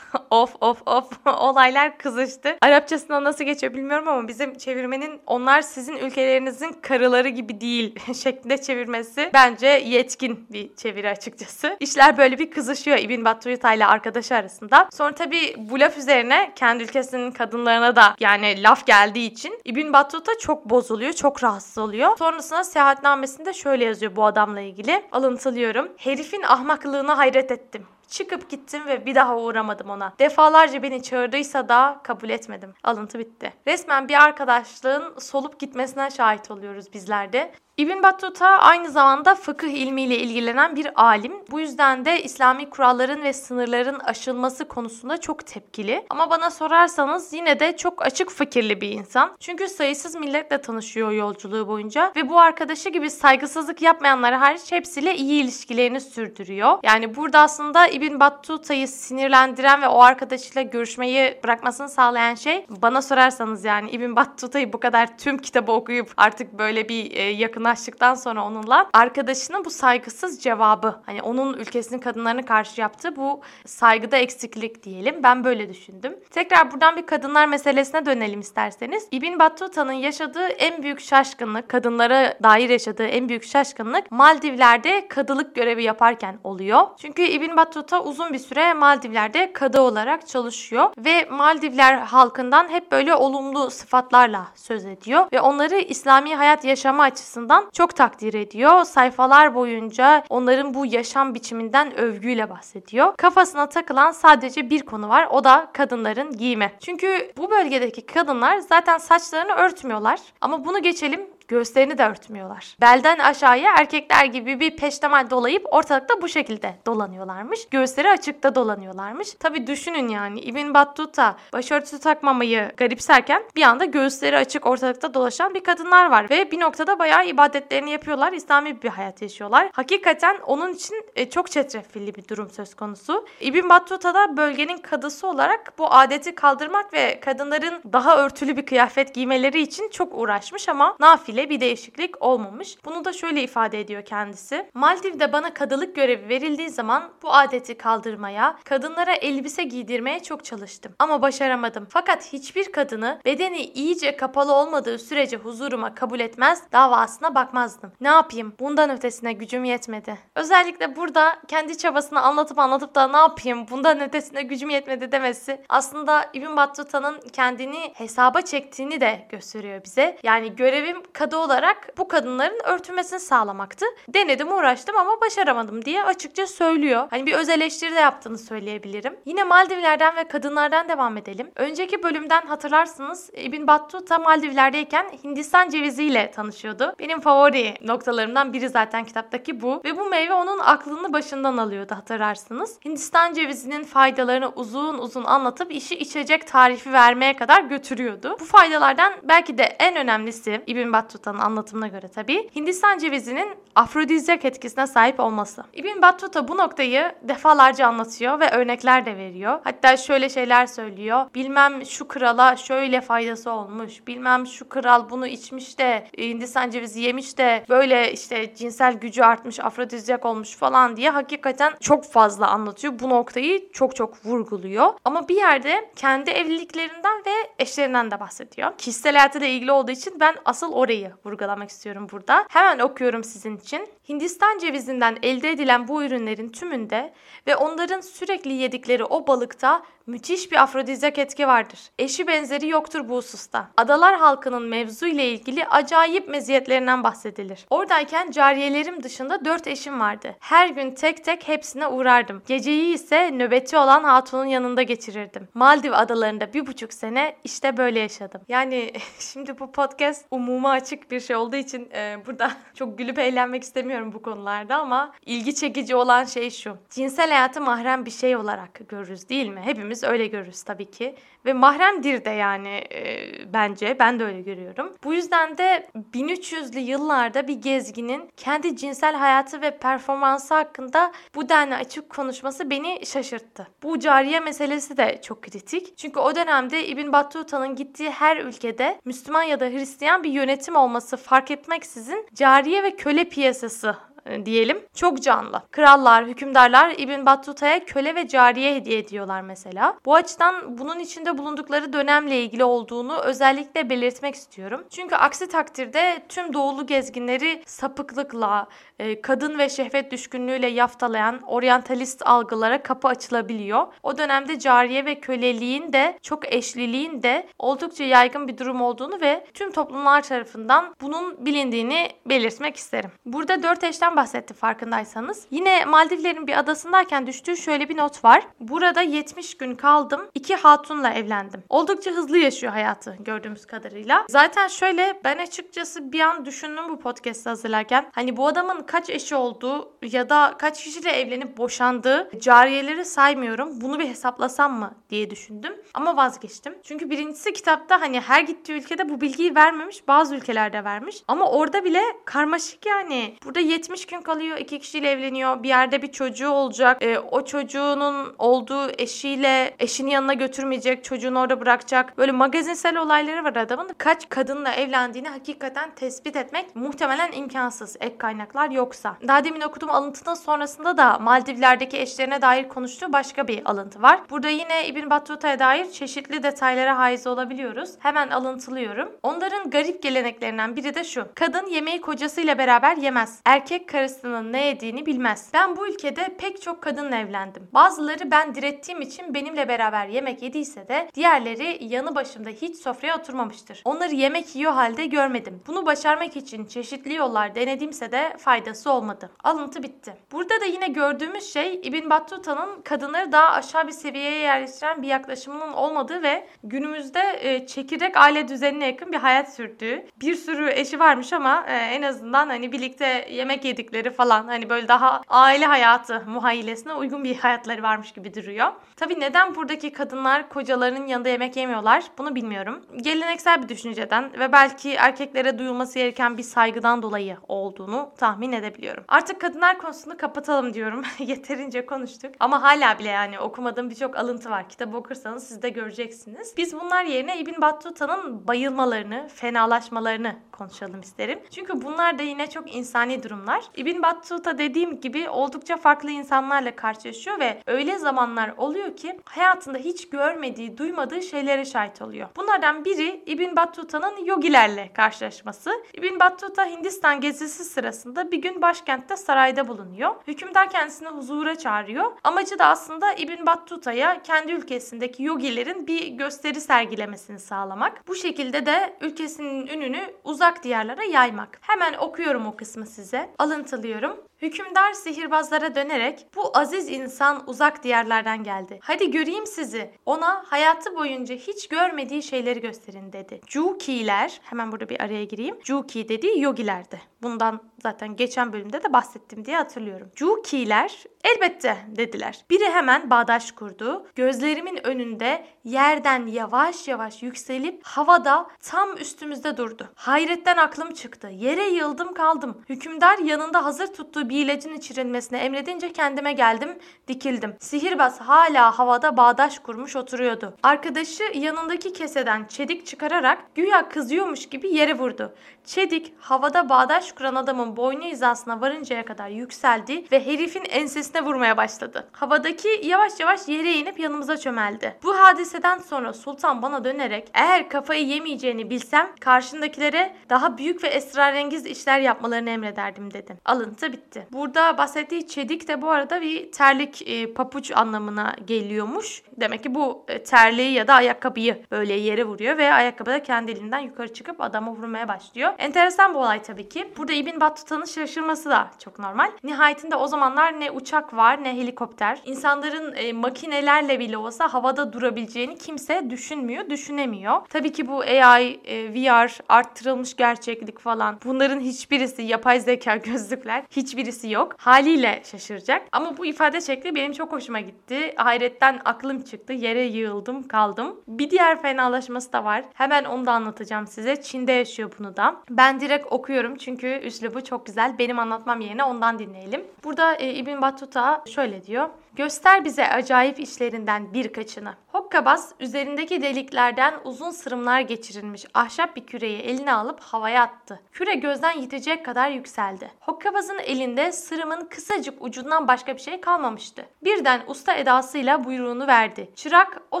of 0.30 0.54
of 0.60 0.82
of 0.86 1.26
olaylar 1.26 1.98
kızıştı. 1.98 2.56
Arapçasında 2.62 3.24
nasıl 3.24 3.44
geçiyor 3.44 3.74
bilmiyorum 3.74 4.08
ama 4.08 4.28
bizim 4.28 4.54
çevirmenin 4.54 5.20
onlar 5.26 5.62
sizin 5.62 5.96
ülkelerinizin 5.96 6.72
karıları 6.72 7.28
gibi 7.28 7.60
değil 7.60 8.14
şeklinde 8.14 8.62
çevirmesi 8.62 9.30
bence 9.34 9.66
yetkin 9.66 10.46
bir 10.52 10.76
çeviri 10.76 11.10
açıkçası. 11.10 11.76
İşler 11.80 12.18
böyle 12.18 12.38
bir 12.38 12.50
kızışıyor 12.50 12.98
İbn 12.98 13.24
Battuta 13.24 13.72
ile 13.72 13.86
arkadaşı 13.86 14.34
arasında. 14.34 14.88
Sonra 14.92 15.14
tabii 15.14 15.54
bu 15.58 15.80
laf 15.80 15.98
üzerine 15.98 16.52
kendi 16.56 16.82
ülkesinin 16.82 17.30
kadınlarına 17.30 17.96
da 17.96 18.16
yani 18.20 18.62
laf 18.62 18.86
geldiği 18.86 19.26
için 19.30 19.60
İbn 19.64 19.92
Battuta 19.92 20.32
çok 20.38 20.70
bozuluyor, 20.70 21.12
çok 21.12 21.44
rahatsız 21.44 21.78
oluyor. 21.78 22.16
Sonrasında 22.18 22.64
seyahatnamesinde 22.64 23.52
şöyle 23.52 23.84
yazıyor 23.84 24.16
bu 24.16 24.24
adamla 24.24 24.60
ilgili. 24.60 25.02
Alıntılıyorum. 25.12 25.88
Herifin 25.96 26.42
ahmaklığına 26.42 27.18
hayret 27.18 27.50
ettim. 27.52 27.86
Çıkıp 28.08 28.50
gittim 28.50 28.86
ve 28.86 29.06
bir 29.06 29.14
daha 29.14 29.38
uğramadım 29.38 29.90
ona. 29.90 30.12
Defalarca 30.18 30.82
beni 30.82 31.02
çağırdıysa 31.02 31.68
da 31.68 32.00
kabul 32.04 32.28
etmedim. 32.28 32.74
Alıntı 32.84 33.18
bitti. 33.18 33.52
Resmen 33.66 34.08
bir 34.08 34.22
arkadaşlığın 34.22 35.18
solup 35.18 35.60
gitmesine 35.60 36.10
şahit 36.10 36.50
oluyoruz 36.50 36.92
bizler 36.92 37.32
de. 37.32 37.54
İbn 37.76 38.02
Battuta 38.02 38.46
aynı 38.46 38.90
zamanda 38.90 39.34
fıkıh 39.34 39.68
ilmiyle 39.68 40.18
ilgilenen 40.18 40.76
bir 40.76 41.02
alim. 41.02 41.32
Bu 41.50 41.60
yüzden 41.60 42.04
de 42.04 42.22
İslami 42.22 42.70
kuralların 42.70 43.22
ve 43.22 43.32
sınırların 43.32 43.98
aşılması 43.98 44.68
konusunda 44.68 45.20
çok 45.20 45.46
tepkili. 45.46 46.06
Ama 46.10 46.30
bana 46.30 46.50
sorarsanız 46.50 47.32
yine 47.32 47.60
de 47.60 47.76
çok 47.76 48.06
açık 48.06 48.30
fikirli 48.30 48.80
bir 48.80 48.90
insan. 48.90 49.36
Çünkü 49.40 49.68
sayısız 49.68 50.14
milletle 50.14 50.60
tanışıyor 50.60 51.10
yolculuğu 51.10 51.68
boyunca 51.68 52.12
ve 52.16 52.28
bu 52.28 52.40
arkadaşı 52.40 52.88
gibi 52.88 53.10
saygısızlık 53.10 53.82
yapmayanlara 53.82 54.40
hariç 54.40 54.72
hepsiyle 54.72 55.16
iyi 55.16 55.42
ilişkilerini 55.42 56.00
sürdürüyor. 56.00 56.78
Yani 56.82 57.16
burada 57.16 57.40
aslında 57.40 57.86
İbn 57.88 58.20
Battuta'yı 58.20 58.88
sinirlendiren 58.88 59.82
ve 59.82 59.88
o 59.88 60.00
arkadaşıyla 60.00 60.62
görüşmeyi 60.62 61.40
bırakmasını 61.44 61.88
sağlayan 61.88 62.34
şey 62.34 62.66
bana 62.68 63.02
sorarsanız 63.02 63.64
yani 63.64 63.90
İbn 63.90 64.16
Battuta'yı 64.16 64.72
bu 64.72 64.80
kadar 64.80 65.18
tüm 65.18 65.38
kitabı 65.38 65.72
okuyup 65.72 66.12
artık 66.16 66.52
böyle 66.52 66.88
bir 66.88 67.16
e, 67.16 67.22
yakınlaştıktan 67.64 68.14
sonra 68.14 68.44
onunla 68.44 68.86
arkadaşının 68.92 69.64
bu 69.64 69.70
saygısız 69.70 70.42
cevabı 70.42 71.02
hani 71.06 71.22
onun 71.22 71.54
ülkesinin 71.54 72.00
kadınlarına 72.00 72.44
karşı 72.44 72.80
yaptığı 72.80 73.16
bu 73.16 73.40
saygıda 73.66 74.16
eksiklik 74.16 74.82
diyelim. 74.82 75.22
Ben 75.22 75.44
böyle 75.44 75.68
düşündüm. 75.68 76.16
Tekrar 76.30 76.72
buradan 76.72 76.96
bir 76.96 77.06
kadınlar 77.06 77.46
meselesine 77.46 78.06
dönelim 78.06 78.40
isterseniz. 78.40 79.08
İbn 79.10 79.38
Battuta'nın 79.38 79.92
yaşadığı 79.92 80.46
en 80.46 80.82
büyük 80.82 81.00
şaşkınlık, 81.00 81.68
kadınlara 81.68 82.34
dair 82.42 82.68
yaşadığı 82.68 83.06
en 83.06 83.28
büyük 83.28 83.44
şaşkınlık 83.44 84.10
Maldivler'de 84.10 85.08
kadılık 85.08 85.54
görevi 85.54 85.82
yaparken 85.82 86.38
oluyor. 86.44 86.80
Çünkü 86.98 87.22
İbn 87.22 87.56
Battuta 87.56 88.02
uzun 88.02 88.32
bir 88.32 88.38
süre 88.38 88.74
Maldivler'de 88.74 89.52
kadı 89.52 89.80
olarak 89.80 90.28
çalışıyor 90.28 90.90
ve 90.98 91.28
Maldivler 91.30 91.98
halkından 91.98 92.68
hep 92.68 92.92
böyle 92.92 93.14
olumlu 93.14 93.70
sıfatlarla 93.70 94.46
söz 94.54 94.84
ediyor 94.84 95.26
ve 95.32 95.40
onları 95.40 95.78
İslami 95.78 96.36
hayat 96.36 96.64
yaşama 96.64 97.02
açısından 97.02 97.53
çok 97.72 97.96
takdir 97.96 98.34
ediyor. 98.34 98.84
Sayfalar 98.84 99.54
boyunca 99.54 100.24
onların 100.28 100.74
bu 100.74 100.86
yaşam 100.86 101.34
biçiminden 101.34 101.96
övgüyle 101.96 102.50
bahsediyor. 102.50 103.16
Kafasına 103.16 103.68
takılan 103.68 104.10
sadece 104.10 104.70
bir 104.70 104.82
konu 104.82 105.08
var. 105.08 105.28
O 105.30 105.44
da 105.44 105.70
kadınların 105.72 106.36
giyimi. 106.36 106.72
Çünkü 106.80 107.32
bu 107.36 107.50
bölgedeki 107.50 108.06
kadınlar 108.06 108.58
zaten 108.58 108.98
saçlarını 108.98 109.52
örtmüyorlar. 109.52 110.20
Ama 110.40 110.64
bunu 110.64 110.82
geçelim 110.82 111.33
göğüslerini 111.48 111.98
de 111.98 112.06
örtmüyorlar. 112.06 112.76
Belden 112.80 113.18
aşağıya 113.18 113.74
erkekler 113.78 114.24
gibi 114.24 114.60
bir 114.60 114.76
peştemal 114.76 115.30
dolayıp 115.30 115.74
ortalıkta 115.74 116.22
bu 116.22 116.28
şekilde 116.28 116.74
dolanıyorlarmış. 116.86 117.68
Göğüsleri 117.70 118.10
açıkta 118.10 118.54
dolanıyorlarmış. 118.54 119.34
Tabi 119.34 119.66
düşünün 119.66 120.08
yani 120.08 120.40
İbn 120.40 120.74
Battuta 120.74 121.36
başörtüsü 121.52 122.00
takmamayı 122.00 122.72
garipserken 122.76 123.42
bir 123.56 123.62
anda 123.62 123.84
göğüsleri 123.84 124.36
açık 124.36 124.66
ortalıkta 124.66 125.14
dolaşan 125.14 125.54
bir 125.54 125.64
kadınlar 125.64 126.10
var 126.10 126.30
ve 126.30 126.50
bir 126.50 126.60
noktada 126.60 126.98
bayağı 126.98 127.26
ibadetlerini 127.26 127.90
yapıyorlar. 127.90 128.32
İslami 128.32 128.82
bir 128.82 128.88
hayat 128.88 129.22
yaşıyorlar. 129.22 129.70
Hakikaten 129.72 130.36
onun 130.46 130.72
için 130.72 131.04
e, 131.16 131.30
çok 131.30 131.50
çetrefilli 131.50 132.14
bir 132.14 132.28
durum 132.28 132.50
söz 132.50 132.74
konusu. 132.74 133.26
İbn 133.40 133.68
Battuta 133.68 134.14
da 134.14 134.36
bölgenin 134.36 134.78
kadısı 134.78 135.26
olarak 135.26 135.72
bu 135.78 135.92
adeti 135.92 136.34
kaldırmak 136.34 136.92
ve 136.92 137.20
kadınların 137.20 137.82
daha 137.92 138.16
örtülü 138.24 138.56
bir 138.56 138.66
kıyafet 138.66 139.14
giymeleri 139.14 139.60
için 139.60 139.88
çok 139.88 140.14
uğraşmış 140.14 140.68
ama 140.68 140.96
nafile 141.00 141.33
ile 141.34 141.50
bir 141.50 141.60
değişiklik 141.60 142.22
olmamış. 142.22 142.76
Bunu 142.84 143.04
da 143.04 143.12
şöyle 143.12 143.42
ifade 143.42 143.80
ediyor 143.80 144.04
kendisi. 144.04 144.70
Maldiv'de 144.74 145.32
bana 145.32 145.54
kadılık 145.54 145.96
görevi 145.96 146.28
verildiği 146.28 146.70
zaman 146.70 147.10
bu 147.22 147.34
adeti 147.34 147.78
kaldırmaya, 147.78 148.58
kadınlara 148.64 149.14
elbise 149.14 149.62
giydirmeye 149.64 150.22
çok 150.22 150.44
çalıştım. 150.44 150.92
Ama 150.98 151.22
başaramadım. 151.22 151.86
Fakat 151.90 152.32
hiçbir 152.32 152.72
kadını 152.72 153.20
bedeni 153.24 153.60
iyice 153.60 154.16
kapalı 154.16 154.54
olmadığı 154.54 154.98
sürece 154.98 155.36
huzuruma 155.36 155.94
kabul 155.94 156.20
etmez, 156.20 156.62
davasına 156.72 157.34
bakmazdım. 157.34 157.92
Ne 158.00 158.08
yapayım? 158.08 158.54
Bundan 158.60 158.90
ötesine 158.90 159.32
gücüm 159.32 159.64
yetmedi. 159.64 160.18
Özellikle 160.34 160.96
burada 160.96 161.36
kendi 161.48 161.78
çabasını 161.78 162.22
anlatıp 162.22 162.58
anlatıp 162.58 162.94
da 162.94 163.08
ne 163.08 163.16
yapayım? 163.16 163.66
Bundan 163.70 164.00
ötesine 164.00 164.42
gücüm 164.42 164.70
yetmedi 164.70 165.12
demesi 165.12 165.60
aslında 165.68 166.30
İbn 166.32 166.56
Battuta'nın 166.56 167.20
kendini 167.32 167.92
hesaba 167.94 168.40
çektiğini 168.40 169.00
de 169.00 169.26
gösteriyor 169.30 169.84
bize. 169.84 170.18
Yani 170.22 170.56
görevim 170.56 171.02
kadı 171.24 171.36
olarak 171.36 171.98
bu 171.98 172.08
kadınların 172.08 172.60
örtülmesini 172.64 173.20
sağlamaktı. 173.20 173.86
Denedim 174.08 174.52
uğraştım 174.52 174.96
ama 174.96 175.20
başaramadım 175.20 175.84
diye 175.84 176.04
açıkça 176.04 176.46
söylüyor. 176.46 177.06
Hani 177.10 177.26
bir 177.26 177.34
öz 177.34 177.48
eleştiri 177.48 177.94
de 177.94 178.00
yaptığını 178.00 178.38
söyleyebilirim. 178.38 179.16
Yine 179.24 179.44
Maldivlerden 179.44 180.16
ve 180.16 180.24
kadınlardan 180.24 180.88
devam 180.88 181.16
edelim. 181.16 181.50
Önceki 181.56 182.02
bölümden 182.02 182.46
hatırlarsınız 182.46 183.30
İbn 183.36 183.66
Battuta 183.66 184.18
Maldivlerdeyken 184.18 185.06
Hindistan 185.24 185.68
ceviziyle 185.68 186.30
tanışıyordu. 186.30 186.94
Benim 186.98 187.20
favori 187.20 187.74
noktalarımdan 187.80 188.52
biri 188.52 188.68
zaten 188.68 189.04
kitaptaki 189.04 189.62
bu. 189.62 189.82
Ve 189.84 189.96
bu 189.96 190.04
meyve 190.04 190.34
onun 190.34 190.58
aklını 190.58 191.12
başından 191.12 191.56
alıyordu 191.56 191.94
hatırlarsınız. 191.94 192.78
Hindistan 192.84 193.34
cevizinin 193.34 193.84
faydalarını 193.84 194.52
uzun 194.56 194.98
uzun 194.98 195.24
anlatıp 195.24 195.72
işi 195.72 195.94
içecek 195.94 196.46
tarifi 196.46 196.92
vermeye 196.92 197.36
kadar 197.36 197.60
götürüyordu. 197.60 198.36
Bu 198.40 198.44
faydalardan 198.44 199.12
belki 199.22 199.58
de 199.58 199.62
en 199.62 199.96
önemlisi 199.96 200.62
İbn 200.66 200.92
Battuta 200.92 201.13
Battuta'nın 201.14 201.38
anlatımına 201.38 201.88
göre 201.88 202.08
tabii 202.08 202.50
Hindistan 202.56 202.98
cevizinin 202.98 203.48
afrodizyak 203.74 204.44
etkisine 204.44 204.86
sahip 204.86 205.20
olması. 205.20 205.64
İbn 205.72 206.02
Battuta 206.02 206.48
bu 206.48 206.56
noktayı 206.56 207.12
defalarca 207.22 207.86
anlatıyor 207.86 208.40
ve 208.40 208.50
örnekler 208.50 209.06
de 209.06 209.16
veriyor. 209.16 209.60
Hatta 209.64 209.96
şöyle 209.96 210.28
şeyler 210.28 210.66
söylüyor. 210.66 211.26
Bilmem 211.34 211.86
şu 211.86 212.08
krala 212.08 212.56
şöyle 212.56 213.00
faydası 213.00 213.50
olmuş. 213.50 214.06
Bilmem 214.06 214.46
şu 214.46 214.68
kral 214.68 215.10
bunu 215.10 215.26
içmiş 215.26 215.78
de 215.78 216.06
Hindistan 216.18 216.70
cevizi 216.70 217.00
yemiş 217.00 217.38
de 217.38 217.64
böyle 217.68 218.12
işte 218.12 218.54
cinsel 218.54 218.94
gücü 218.94 219.22
artmış, 219.22 219.60
afrodizyak 219.60 220.24
olmuş 220.24 220.56
falan 220.56 220.96
diye 220.96 221.10
hakikaten 221.10 221.72
çok 221.80 222.04
fazla 222.04 222.46
anlatıyor. 222.46 222.98
Bu 222.98 223.08
noktayı 223.08 223.72
çok 223.72 223.96
çok 223.96 224.26
vurguluyor. 224.26 224.92
Ama 225.04 225.28
bir 225.28 225.36
yerde 225.36 225.90
kendi 225.96 226.30
evliliklerinden 226.30 227.18
ve 227.26 227.50
eşlerinden 227.58 228.10
de 228.10 228.20
bahsediyor. 228.20 228.72
Kişisel 228.78 229.16
hayatıyla 229.16 229.46
ilgili 229.46 229.72
olduğu 229.72 229.90
için 229.90 230.20
ben 230.20 230.34
asıl 230.44 230.72
orayı 230.72 231.03
noktayı 231.04 231.24
vurgulamak 231.24 231.70
istiyorum 231.70 232.06
burada. 232.12 232.46
Hemen 232.48 232.78
okuyorum 232.78 233.24
sizin 233.24 233.56
için. 233.56 233.88
Hindistan 234.08 234.58
cevizinden 234.58 235.18
elde 235.22 235.50
edilen 235.50 235.88
bu 235.88 236.04
ürünlerin 236.04 236.48
tümünde 236.48 237.12
ve 237.46 237.56
onların 237.56 238.00
sürekli 238.00 238.52
yedikleri 238.52 239.04
o 239.04 239.26
balıkta 239.26 239.82
müthiş 240.06 240.52
bir 240.52 240.62
afrodizyak 240.62 241.18
etki 241.18 241.46
vardır. 241.46 241.80
Eşi 241.98 242.26
benzeri 242.26 242.68
yoktur 242.68 243.08
bu 243.08 243.16
hususta. 243.16 243.68
Adalar 243.76 244.18
halkının 244.18 244.62
mevzu 244.62 245.06
ile 245.06 245.28
ilgili 245.30 245.66
acayip 245.66 246.28
meziyetlerinden 246.28 247.04
bahsedilir. 247.04 247.66
Oradayken 247.70 248.30
cariyelerim 248.30 249.02
dışında 249.02 249.44
dört 249.44 249.66
eşim 249.66 250.00
vardı. 250.00 250.36
Her 250.40 250.68
gün 250.68 250.90
tek 250.90 251.24
tek 251.24 251.48
hepsine 251.48 251.86
uğrardım. 251.86 252.42
Geceyi 252.46 252.94
ise 252.94 253.30
nöbeti 253.32 253.76
olan 253.76 254.04
hatunun 254.04 254.44
yanında 254.44 254.82
geçirirdim. 254.82 255.48
Maldiv 255.54 255.92
adalarında 255.92 256.52
bir 256.54 256.66
buçuk 256.66 256.92
sene 256.92 257.36
işte 257.44 257.76
böyle 257.76 258.00
yaşadım. 258.00 258.40
Yani 258.48 258.92
şimdi 259.18 259.58
bu 259.58 259.72
podcast 259.72 260.26
umuma 260.30 260.70
açık 260.70 261.10
bir 261.10 261.20
şey 261.20 261.36
olduğu 261.36 261.56
için 261.56 261.88
e, 261.94 262.16
burada 262.26 262.52
çok 262.74 262.98
gülüp 262.98 263.18
eğlenmek 263.18 263.62
istemiyorum 263.62 264.12
bu 264.12 264.22
konularda 264.22 264.76
ama 264.76 265.12
ilgi 265.26 265.54
çekici 265.54 265.96
olan 265.96 266.24
şey 266.24 266.50
şu. 266.50 266.76
Cinsel 266.90 267.30
hayatı 267.30 267.60
mahrem 267.60 268.06
bir 268.06 268.10
şey 268.10 268.36
olarak 268.36 268.88
görürüz 268.88 269.28
değil 269.28 269.48
mi? 269.48 269.60
Hepimiz 269.64 269.93
hepimiz 269.94 270.04
öyle 270.04 270.26
görürüz 270.26 270.62
tabii 270.62 270.90
ki. 270.90 271.14
Ve 271.46 271.52
mahremdir 271.52 272.24
de 272.24 272.30
yani 272.30 272.84
e, 272.92 273.52
bence. 273.52 273.96
Ben 273.98 274.18
de 274.18 274.24
öyle 274.24 274.40
görüyorum. 274.40 274.94
Bu 275.04 275.14
yüzden 275.14 275.58
de 275.58 275.86
1300'lü 276.14 276.78
yıllarda 276.78 277.48
bir 277.48 277.54
gezginin 277.54 278.30
kendi 278.36 278.76
cinsel 278.76 279.14
hayatı 279.14 279.62
ve 279.62 279.78
performansı 279.78 280.54
hakkında 280.54 281.12
bu 281.34 281.48
denli 281.48 281.74
açık 281.74 282.10
konuşması 282.10 282.70
beni 282.70 283.06
şaşırttı. 283.06 283.66
Bu 283.82 283.98
cariye 283.98 284.40
meselesi 284.40 284.96
de 284.96 285.20
çok 285.22 285.42
kritik. 285.42 285.98
Çünkü 285.98 286.20
o 286.20 286.34
dönemde 286.34 286.86
İbn 286.86 287.12
Battuta'nın 287.12 287.76
gittiği 287.76 288.10
her 288.10 288.36
ülkede 288.36 288.98
Müslüman 289.04 289.42
ya 289.42 289.60
da 289.60 289.64
Hristiyan 289.64 290.22
bir 290.24 290.30
yönetim 290.30 290.76
olması 290.76 291.16
fark 291.16 291.50
etmeksizin 291.50 292.26
cariye 292.34 292.82
ve 292.82 292.96
köle 292.96 293.24
piyasası 293.24 293.96
diyelim 294.44 294.78
çok 294.94 295.22
canlı. 295.22 295.62
Krallar, 295.70 296.26
hükümdarlar 296.26 296.94
İbn 296.98 297.26
Battuta'ya 297.26 297.84
köle 297.84 298.14
ve 298.14 298.28
cariye 298.28 298.74
hediye 298.74 298.98
ediyorlar 298.98 299.40
mesela. 299.40 299.96
Bu 300.04 300.14
açıdan 300.14 300.78
bunun 300.78 300.98
içinde 300.98 301.38
bulundukları 301.38 301.92
dönemle 301.92 302.42
ilgili 302.42 302.64
olduğunu 302.64 303.18
özellikle 303.18 303.90
belirtmek 303.90 304.34
istiyorum. 304.34 304.84
Çünkü 304.90 305.14
aksi 305.14 305.48
takdirde 305.48 306.22
tüm 306.28 306.52
doğulu 306.52 306.86
gezginleri 306.86 307.62
sapıklıkla, 307.66 308.66
e, 308.93 308.93
kadın 309.22 309.58
ve 309.58 309.68
şehvet 309.68 310.10
düşkünlüğüyle 310.10 310.66
yaftalayan 310.66 311.40
oryantalist 311.46 312.22
algılara 312.26 312.82
kapı 312.82 313.08
açılabiliyor. 313.08 313.86
O 314.02 314.18
dönemde 314.18 314.58
cariye 314.58 315.04
ve 315.04 315.20
köleliğin 315.20 315.92
de 315.92 316.18
çok 316.22 316.54
eşliliğin 316.54 317.22
de 317.22 317.46
oldukça 317.58 318.04
yaygın 318.04 318.48
bir 318.48 318.58
durum 318.58 318.80
olduğunu 318.82 319.20
ve 319.20 319.46
tüm 319.54 319.72
toplumlar 319.72 320.22
tarafından 320.22 320.94
bunun 321.00 321.46
bilindiğini 321.46 322.10
belirtmek 322.26 322.76
isterim. 322.76 323.10
Burada 323.26 323.62
dört 323.62 323.84
eşten 323.84 324.16
bahsetti 324.16 324.54
farkındaysanız. 324.54 325.46
Yine 325.50 325.84
Maldivlerin 325.84 326.46
bir 326.46 326.58
adasındayken 326.58 327.26
düştüğü 327.26 327.56
şöyle 327.56 327.88
bir 327.88 327.96
not 327.96 328.24
var. 328.24 328.42
Burada 328.60 329.02
70 329.02 329.56
gün 329.56 329.74
kaldım. 329.74 330.20
iki 330.34 330.56
hatunla 330.56 331.10
evlendim. 331.10 331.62
Oldukça 331.68 332.10
hızlı 332.10 332.38
yaşıyor 332.38 332.72
hayatı 332.72 333.16
gördüğümüz 333.20 333.66
kadarıyla. 333.66 334.26
Zaten 334.30 334.68
şöyle 334.68 335.20
ben 335.24 335.38
açıkçası 335.38 336.12
bir 336.12 336.20
an 336.20 336.44
düşündüm 336.44 336.88
bu 336.88 336.98
podcast'ı 336.98 337.48
hazırlarken. 337.48 338.06
Hani 338.12 338.36
bu 338.36 338.46
adamın 338.46 338.83
kaç 338.86 339.10
eşi 339.10 339.36
olduğu 339.36 339.92
ya 340.02 340.28
da 340.28 340.54
kaç 340.58 340.84
kişiyle 340.84 341.10
evlenip 341.10 341.56
boşandığı 341.56 342.30
cariyeleri 342.40 343.04
saymıyorum. 343.04 343.80
Bunu 343.80 343.98
bir 343.98 344.08
hesaplasam 344.08 344.78
mı 344.78 344.94
diye 345.10 345.30
düşündüm. 345.30 345.72
Ama 345.94 346.16
vazgeçtim. 346.16 346.74
Çünkü 346.82 347.10
birincisi 347.10 347.52
kitapta 347.52 348.00
hani 348.00 348.20
her 348.20 348.40
gittiği 348.40 348.72
ülkede 348.72 349.08
bu 349.08 349.20
bilgiyi 349.20 349.54
vermemiş. 349.54 350.08
Bazı 350.08 350.36
ülkelerde 350.36 350.84
vermiş. 350.84 351.22
Ama 351.28 351.50
orada 351.50 351.84
bile 351.84 352.02
karmaşık 352.24 352.86
yani. 352.86 353.36
Burada 353.44 353.60
70 353.60 354.06
gün 354.06 354.22
kalıyor. 354.22 354.58
iki 354.58 354.78
kişiyle 354.78 355.10
evleniyor. 355.10 355.62
Bir 355.62 355.68
yerde 355.68 356.02
bir 356.02 356.12
çocuğu 356.12 356.50
olacak. 356.50 357.02
E, 357.02 357.18
o 357.18 357.44
çocuğunun 357.44 358.34
olduğu 358.38 358.90
eşiyle 358.98 359.76
eşini 359.78 360.12
yanına 360.12 360.34
götürmeyecek. 360.34 361.04
Çocuğunu 361.04 361.40
orada 361.40 361.60
bırakacak. 361.60 362.18
Böyle 362.18 362.32
magazinsel 362.32 362.96
olayları 362.96 363.44
var 363.44 363.56
adamın. 363.56 363.90
Kaç 363.98 364.28
kadınla 364.28 364.72
evlendiğini 364.72 365.28
hakikaten 365.28 365.94
tespit 365.94 366.36
etmek 366.36 366.76
muhtemelen 366.76 367.32
imkansız. 367.32 367.96
Ek 368.00 368.18
kaynaklar 368.18 368.70
yoksa. 368.74 369.16
Daha 369.28 369.44
demin 369.44 369.60
okuduğum 369.60 369.90
alıntının 369.90 370.34
sonrasında 370.34 370.96
da 370.96 371.18
Maldivler'deki 371.18 371.98
eşlerine 371.98 372.42
dair 372.42 372.68
konuştuğu 372.68 373.12
başka 373.12 373.48
bir 373.48 373.70
alıntı 373.70 374.02
var. 374.02 374.20
Burada 374.30 374.48
yine 374.48 374.86
İbn 374.86 375.10
Battuta'ya 375.10 375.58
dair 375.58 375.90
çeşitli 375.90 376.42
detaylara 376.42 376.98
haiz 376.98 377.26
olabiliyoruz. 377.26 377.90
Hemen 377.98 378.28
alıntılıyorum. 378.28 379.12
Onların 379.22 379.70
garip 379.70 380.02
geleneklerinden 380.02 380.76
biri 380.76 380.94
de 380.94 381.04
şu. 381.04 381.28
Kadın 381.34 381.66
yemeği 381.66 382.00
kocasıyla 382.00 382.58
beraber 382.58 382.96
yemez. 382.96 383.40
Erkek 383.44 383.88
karısının 383.88 384.52
ne 384.52 384.66
yediğini 384.66 385.06
bilmez. 385.06 385.50
Ben 385.54 385.76
bu 385.76 385.88
ülkede 385.88 386.36
pek 386.38 386.62
çok 386.62 386.82
kadınla 386.82 387.16
evlendim. 387.16 387.68
Bazıları 387.74 388.30
ben 388.30 388.54
direttiğim 388.54 389.00
için 389.00 389.34
benimle 389.34 389.68
beraber 389.68 390.06
yemek 390.06 390.42
yediyse 390.42 390.88
de 390.88 391.08
diğerleri 391.14 391.78
yanı 391.80 392.14
başımda 392.14 392.50
hiç 392.50 392.76
sofraya 392.76 393.18
oturmamıştır. 393.18 393.82
Onları 393.84 394.14
yemek 394.14 394.56
yiyor 394.56 394.72
halde 394.72 395.06
görmedim. 395.06 395.62
Bunu 395.66 395.86
başarmak 395.86 396.36
için 396.36 396.66
çeşitli 396.66 397.14
yollar 397.14 397.54
denedimse 397.54 398.12
de 398.12 398.36
faydası 398.64 398.90
olmadı. 398.90 399.30
Alıntı 399.44 399.82
bitti. 399.82 400.16
Burada 400.32 400.60
da 400.60 400.64
yine 400.64 400.88
gördüğümüz 400.88 401.52
şey 401.52 401.80
İbn 401.82 402.10
Battuta'nın 402.10 402.82
kadınları 402.82 403.32
daha 403.32 403.50
aşağı 403.50 403.86
bir 403.86 403.92
seviyeye 403.92 404.38
yerleştiren 404.38 405.02
bir 405.02 405.08
yaklaşımının 405.08 405.72
olmadığı 405.72 406.22
ve 406.22 406.46
günümüzde 406.62 407.38
e, 407.40 407.66
çekirdek 407.66 408.16
aile 408.16 408.48
düzenine 408.48 408.86
yakın 408.86 409.12
bir 409.12 409.16
hayat 409.16 409.54
sürdüğü. 409.54 410.06
Bir 410.20 410.34
sürü 410.34 410.70
eşi 410.70 411.00
varmış 411.00 411.32
ama 411.32 411.64
e, 411.68 411.76
en 411.76 412.02
azından 412.02 412.46
hani 412.46 412.72
birlikte 412.72 413.28
yemek 413.30 413.64
yedikleri 413.64 414.10
falan 414.10 414.46
hani 414.46 414.70
böyle 414.70 414.88
daha 414.88 415.20
aile 415.28 415.66
hayatı 415.66 416.22
muhayyilesine 416.26 416.94
uygun 416.94 417.24
bir 417.24 417.36
hayatları 417.36 417.82
varmış 417.82 418.12
gibi 418.12 418.34
duruyor. 418.34 418.72
Tabii 418.96 419.20
neden 419.20 419.54
buradaki 419.54 419.92
kadınlar 419.92 420.48
kocalarının 420.48 421.06
yanında 421.06 421.28
yemek 421.28 421.56
yemiyorlar 421.56 422.04
bunu 422.18 422.34
bilmiyorum. 422.34 422.82
Geleneksel 422.96 423.62
bir 423.62 423.68
düşünceden 423.68 424.32
ve 424.38 424.52
belki 424.52 424.94
erkeklere 424.94 425.58
duyulması 425.58 425.98
gereken 425.98 426.38
bir 426.38 426.42
saygıdan 426.42 427.02
dolayı 427.02 427.36
olduğunu 427.48 428.10
tahmin 428.18 428.53
edebiliyorum. 428.54 429.04
Artık 429.08 429.40
kadınlar 429.40 429.78
konusunu 429.78 430.16
kapatalım 430.16 430.74
diyorum. 430.74 431.02
Yeterince 431.18 431.86
konuştuk. 431.86 432.34
Ama 432.40 432.62
hala 432.62 432.98
bile 432.98 433.08
yani 433.08 433.38
okumadığım 433.38 433.90
birçok 433.90 434.16
alıntı 434.16 434.50
var. 434.50 434.68
Kitabı 434.68 434.96
okursanız 434.96 435.48
siz 435.48 435.62
de 435.62 435.68
göreceksiniz. 435.68 436.54
Biz 436.56 436.74
bunlar 436.74 437.04
yerine 437.04 437.38
İbn 437.38 437.60
Battuta'nın 437.60 438.48
bayılmalarını, 438.48 439.28
fenalaşmalarını 439.34 440.36
konuşalım 440.52 441.00
isterim. 441.00 441.38
Çünkü 441.50 441.82
bunlar 441.82 442.18
da 442.18 442.22
yine 442.22 442.50
çok 442.50 442.74
insani 442.74 443.22
durumlar. 443.22 443.64
İbn 443.76 444.02
Battuta 444.02 444.58
dediğim 444.58 445.00
gibi 445.00 445.28
oldukça 445.28 445.76
farklı 445.76 446.10
insanlarla 446.10 446.76
karşılaşıyor 446.76 447.40
ve 447.40 447.62
öyle 447.66 447.98
zamanlar 447.98 448.54
oluyor 448.56 448.96
ki 448.96 449.20
hayatında 449.24 449.78
hiç 449.78 450.10
görmediği, 450.10 450.78
duymadığı 450.78 451.22
şeylere 451.22 451.64
şahit 451.64 452.02
oluyor. 452.02 452.28
Bunlardan 452.36 452.84
biri 452.84 453.22
İbn 453.26 453.56
Battuta'nın 453.56 454.24
yogilerle 454.24 454.92
karşılaşması. 454.92 455.70
İbn 455.94 456.20
Battuta 456.20 456.66
Hindistan 456.66 457.20
gezisi 457.20 457.64
sırasında 457.64 458.30
bir 458.30 458.42
gün 458.44 458.62
başkentte 458.62 459.16
sarayda 459.16 459.68
bulunuyor. 459.68 460.14
Hükümdar 460.26 460.70
kendisini 460.70 461.08
huzura 461.08 461.58
çağırıyor. 461.58 462.12
Amacı 462.24 462.58
da 462.58 462.66
aslında 462.66 463.12
İbn 463.12 463.46
Battuta'ya 463.46 464.22
kendi 464.22 464.52
ülkesindeki 464.52 465.22
yogilerin 465.22 465.86
bir 465.86 466.08
gösteri 466.08 466.60
sergilemesini 466.60 467.38
sağlamak. 467.38 468.08
Bu 468.08 468.14
şekilde 468.14 468.66
de 468.66 468.96
ülkesinin 469.00 469.66
ününü 469.66 470.14
uzak 470.24 470.64
diyarlara 470.64 471.04
yaymak. 471.04 471.58
Hemen 471.60 471.94
okuyorum 471.94 472.46
o 472.46 472.56
kısmı 472.56 472.86
size. 472.86 473.30
Alıntılıyorum. 473.38 474.16
Hükümdar 474.44 474.92
sihirbazlara 474.92 475.74
dönerek 475.74 476.26
bu 476.36 476.58
aziz 476.58 476.88
insan 476.88 477.48
uzak 477.48 477.82
diyarlardan 477.84 478.44
geldi. 478.44 478.78
Hadi 478.82 479.10
göreyim 479.10 479.46
sizi. 479.46 479.90
Ona 480.06 480.44
hayatı 480.46 480.96
boyunca 480.96 481.34
hiç 481.34 481.68
görmediği 481.68 482.22
şeyleri 482.22 482.60
gösterin 482.60 483.12
dedi. 483.12 483.40
Jukiler, 483.46 484.40
hemen 484.42 484.72
burada 484.72 484.88
bir 484.88 485.00
araya 485.00 485.24
gireyim. 485.24 485.56
Juki 485.64 486.08
dediği 486.08 486.40
yogilerdi. 486.40 487.00
Bundan 487.22 487.60
zaten 487.82 488.16
geçen 488.16 488.52
bölümde 488.52 488.82
de 488.82 488.92
bahsettim 488.92 489.44
diye 489.44 489.56
hatırlıyorum. 489.56 490.10
Jukiler 490.16 491.04
elbette 491.24 491.76
dediler. 491.88 492.44
Biri 492.50 492.64
hemen 492.70 493.10
bağdaş 493.10 493.52
kurdu. 493.52 494.06
Gözlerimin 494.14 494.86
önünde 494.86 495.46
yerden 495.64 496.26
yavaş 496.26 496.88
yavaş 496.88 497.22
yükselip 497.22 497.80
havada 497.84 498.46
tam 498.62 498.96
üstümüzde 498.96 499.56
durdu. 499.56 499.88
Hayretten 499.94 500.56
aklım 500.56 500.92
çıktı. 500.92 501.28
Yere 501.28 501.68
yıldım 501.68 502.14
kaldım. 502.14 502.62
Hükümdar 502.68 503.18
yanında 503.18 503.64
hazır 503.64 503.86
tuttuğu 503.86 504.28
bir 504.28 504.44
ilacın 504.44 504.72
içirilmesine 504.72 505.38
emredince 505.38 505.92
kendime 505.92 506.32
geldim, 506.32 506.78
dikildim. 507.08 507.54
Sihirbaz 507.60 508.20
hala 508.20 508.78
havada 508.78 509.16
bağdaş 509.16 509.58
kurmuş 509.58 509.96
oturuyordu. 509.96 510.54
Arkadaşı 510.62 511.24
yanındaki 511.34 511.92
keseden 511.92 512.44
çedik 512.44 512.86
çıkararak 512.86 513.54
güya 513.54 513.88
kızıyormuş 513.88 514.48
gibi 514.48 514.68
yere 514.68 514.98
vurdu. 514.98 515.34
Çedik 515.64 516.14
havada 516.18 516.68
bağdaş 516.68 517.12
kuran 517.12 517.34
adamın 517.34 517.76
boynu 517.76 518.04
hizasına 518.04 518.60
varıncaya 518.60 519.04
kadar 519.04 519.28
yükseldi 519.28 520.04
ve 520.12 520.26
herifin 520.26 520.64
ensesine 521.14 521.26
vurmaya 521.26 521.56
başladı. 521.56 522.06
Havadaki 522.12 522.68
yavaş 522.82 523.20
yavaş 523.20 523.48
yere 523.48 523.72
inip 523.72 524.00
yanımıza 524.00 524.36
çömeldi. 524.36 524.96
Bu 525.02 525.18
hadiseden 525.18 525.78
sonra 525.78 526.12
sultan 526.12 526.62
bana 526.62 526.84
dönerek 526.84 527.30
eğer 527.34 527.68
kafayı 527.68 528.06
yemeyeceğini 528.06 528.70
bilsem 528.70 529.10
karşındakilere 529.20 530.16
daha 530.30 530.58
büyük 530.58 530.84
ve 530.84 530.88
esrarengiz 530.88 531.66
işler 531.66 532.00
yapmalarını 532.00 532.50
emrederdim 532.50 533.14
dedim. 533.14 533.36
Alıntı 533.44 533.92
bitti. 533.92 534.26
Burada 534.32 534.78
bahsettiği 534.78 535.28
çedik 535.28 535.68
de 535.68 535.82
bu 535.82 535.90
arada 535.90 536.20
bir 536.20 536.52
terlik 536.52 537.08
e, 537.08 537.32
papuç 537.32 537.70
anlamına 537.70 538.34
geliyormuş. 538.46 539.22
Demek 539.36 539.62
ki 539.62 539.74
bu 539.74 540.04
e, 540.08 540.22
terliği 540.22 540.72
ya 540.72 540.88
da 540.88 540.94
ayakkabıyı 540.94 541.62
böyle 541.70 541.94
yere 541.94 542.24
vuruyor 542.24 542.58
ve 542.58 542.72
ayakkabı 542.72 543.10
da 543.10 543.22
kendiliğinden 543.22 543.78
yukarı 543.78 544.12
çıkıp 544.12 544.40
adama 544.40 544.72
vurmaya 544.72 545.08
başlıyor. 545.08 545.52
Enteresan 545.58 546.14
bu 546.14 546.18
olay 546.18 546.42
tabii 546.42 546.68
ki. 546.68 546.92
Burada 546.96 547.12
İbn 547.12 547.40
Battuta'nın 547.40 547.84
şaşırması 547.84 548.50
da 548.50 548.70
çok 548.78 548.98
normal. 548.98 549.30
Nihayetinde 549.44 549.96
o 549.96 550.06
zamanlar 550.06 550.60
ne 550.60 550.70
uçak 550.70 551.03
var 551.12 551.44
ne 551.44 551.56
helikopter. 551.56 552.22
İnsanların 552.24 552.94
e, 552.96 553.12
makinelerle 553.12 553.98
bile 553.98 554.16
olsa 554.16 554.54
havada 554.54 554.92
durabileceğini 554.92 555.58
kimse 555.58 556.10
düşünmüyor, 556.10 556.70
düşünemiyor. 556.70 557.40
Tabii 557.48 557.72
ki 557.72 557.88
bu 557.88 558.00
AI, 558.00 558.60
e, 558.64 558.94
VR, 558.94 559.38
arttırılmış 559.48 560.16
gerçeklik 560.16 560.78
falan 560.78 561.18
bunların 561.24 561.60
hiçbirisi 561.60 562.22
yapay 562.22 562.60
zeka 562.60 562.96
gözlükler 563.04 563.62
hiçbirisi 563.70 564.30
yok. 564.30 564.54
Haliyle 564.58 565.22
şaşıracak. 565.24 565.82
Ama 565.92 566.16
bu 566.16 566.26
ifade 566.26 566.60
şekli 566.60 566.94
benim 566.94 567.12
çok 567.12 567.32
hoşuma 567.32 567.60
gitti. 567.60 568.14
Hayretten 568.16 568.80
aklım 568.84 569.22
çıktı. 569.22 569.52
Yere 569.52 569.84
yığıldım, 569.84 570.48
kaldım. 570.48 571.00
Bir 571.08 571.30
diğer 571.30 571.62
fenalaşması 571.62 572.32
da 572.32 572.44
var. 572.44 572.64
Hemen 572.74 573.04
onu 573.04 573.26
da 573.26 573.32
anlatacağım 573.32 573.86
size. 573.86 574.22
Çin'de 574.22 574.52
yaşıyor 574.52 574.90
bunu 574.98 575.16
da. 575.16 575.36
Ben 575.50 575.80
direkt 575.80 576.12
okuyorum 576.12 576.56
çünkü 576.56 576.86
üslubu 576.86 577.44
çok 577.44 577.66
güzel. 577.66 577.98
Benim 577.98 578.18
anlatmam 578.18 578.60
yerine 578.60 578.84
ondan 578.84 579.18
dinleyelim. 579.18 579.64
Burada 579.84 580.14
e, 580.14 580.34
İbn 580.34 580.62
Battuta 580.62 580.93
şöyle 581.26 581.64
diyor. 581.64 581.88
Göster 582.16 582.64
bize 582.64 582.88
acayip 582.88 583.40
işlerinden 583.40 584.14
birkaçını. 584.14 584.74
Hokkabaz 584.86 585.52
üzerindeki 585.60 586.22
deliklerden 586.22 586.94
uzun 587.04 587.30
sırımlar 587.30 587.80
geçirilmiş 587.80 588.46
ahşap 588.54 588.96
bir 588.96 589.06
küreyi 589.06 589.38
eline 589.38 589.74
alıp 589.74 590.00
havaya 590.00 590.42
attı. 590.42 590.80
Küre 590.92 591.14
gözden 591.14 591.58
yitecek 591.58 592.04
kadar 592.04 592.30
yükseldi. 592.30 592.90
Hokkabazın 593.00 593.58
elinde 593.58 594.12
sırımın 594.12 594.64
kısacık 594.64 595.22
ucundan 595.22 595.68
başka 595.68 595.96
bir 595.96 596.00
şey 596.00 596.20
kalmamıştı. 596.20 596.86
Birden 597.04 597.40
usta 597.46 597.74
edasıyla 597.74 598.44
buyruğunu 598.44 598.86
verdi. 598.86 599.30
Çırak 599.34 599.82
o 599.90 600.00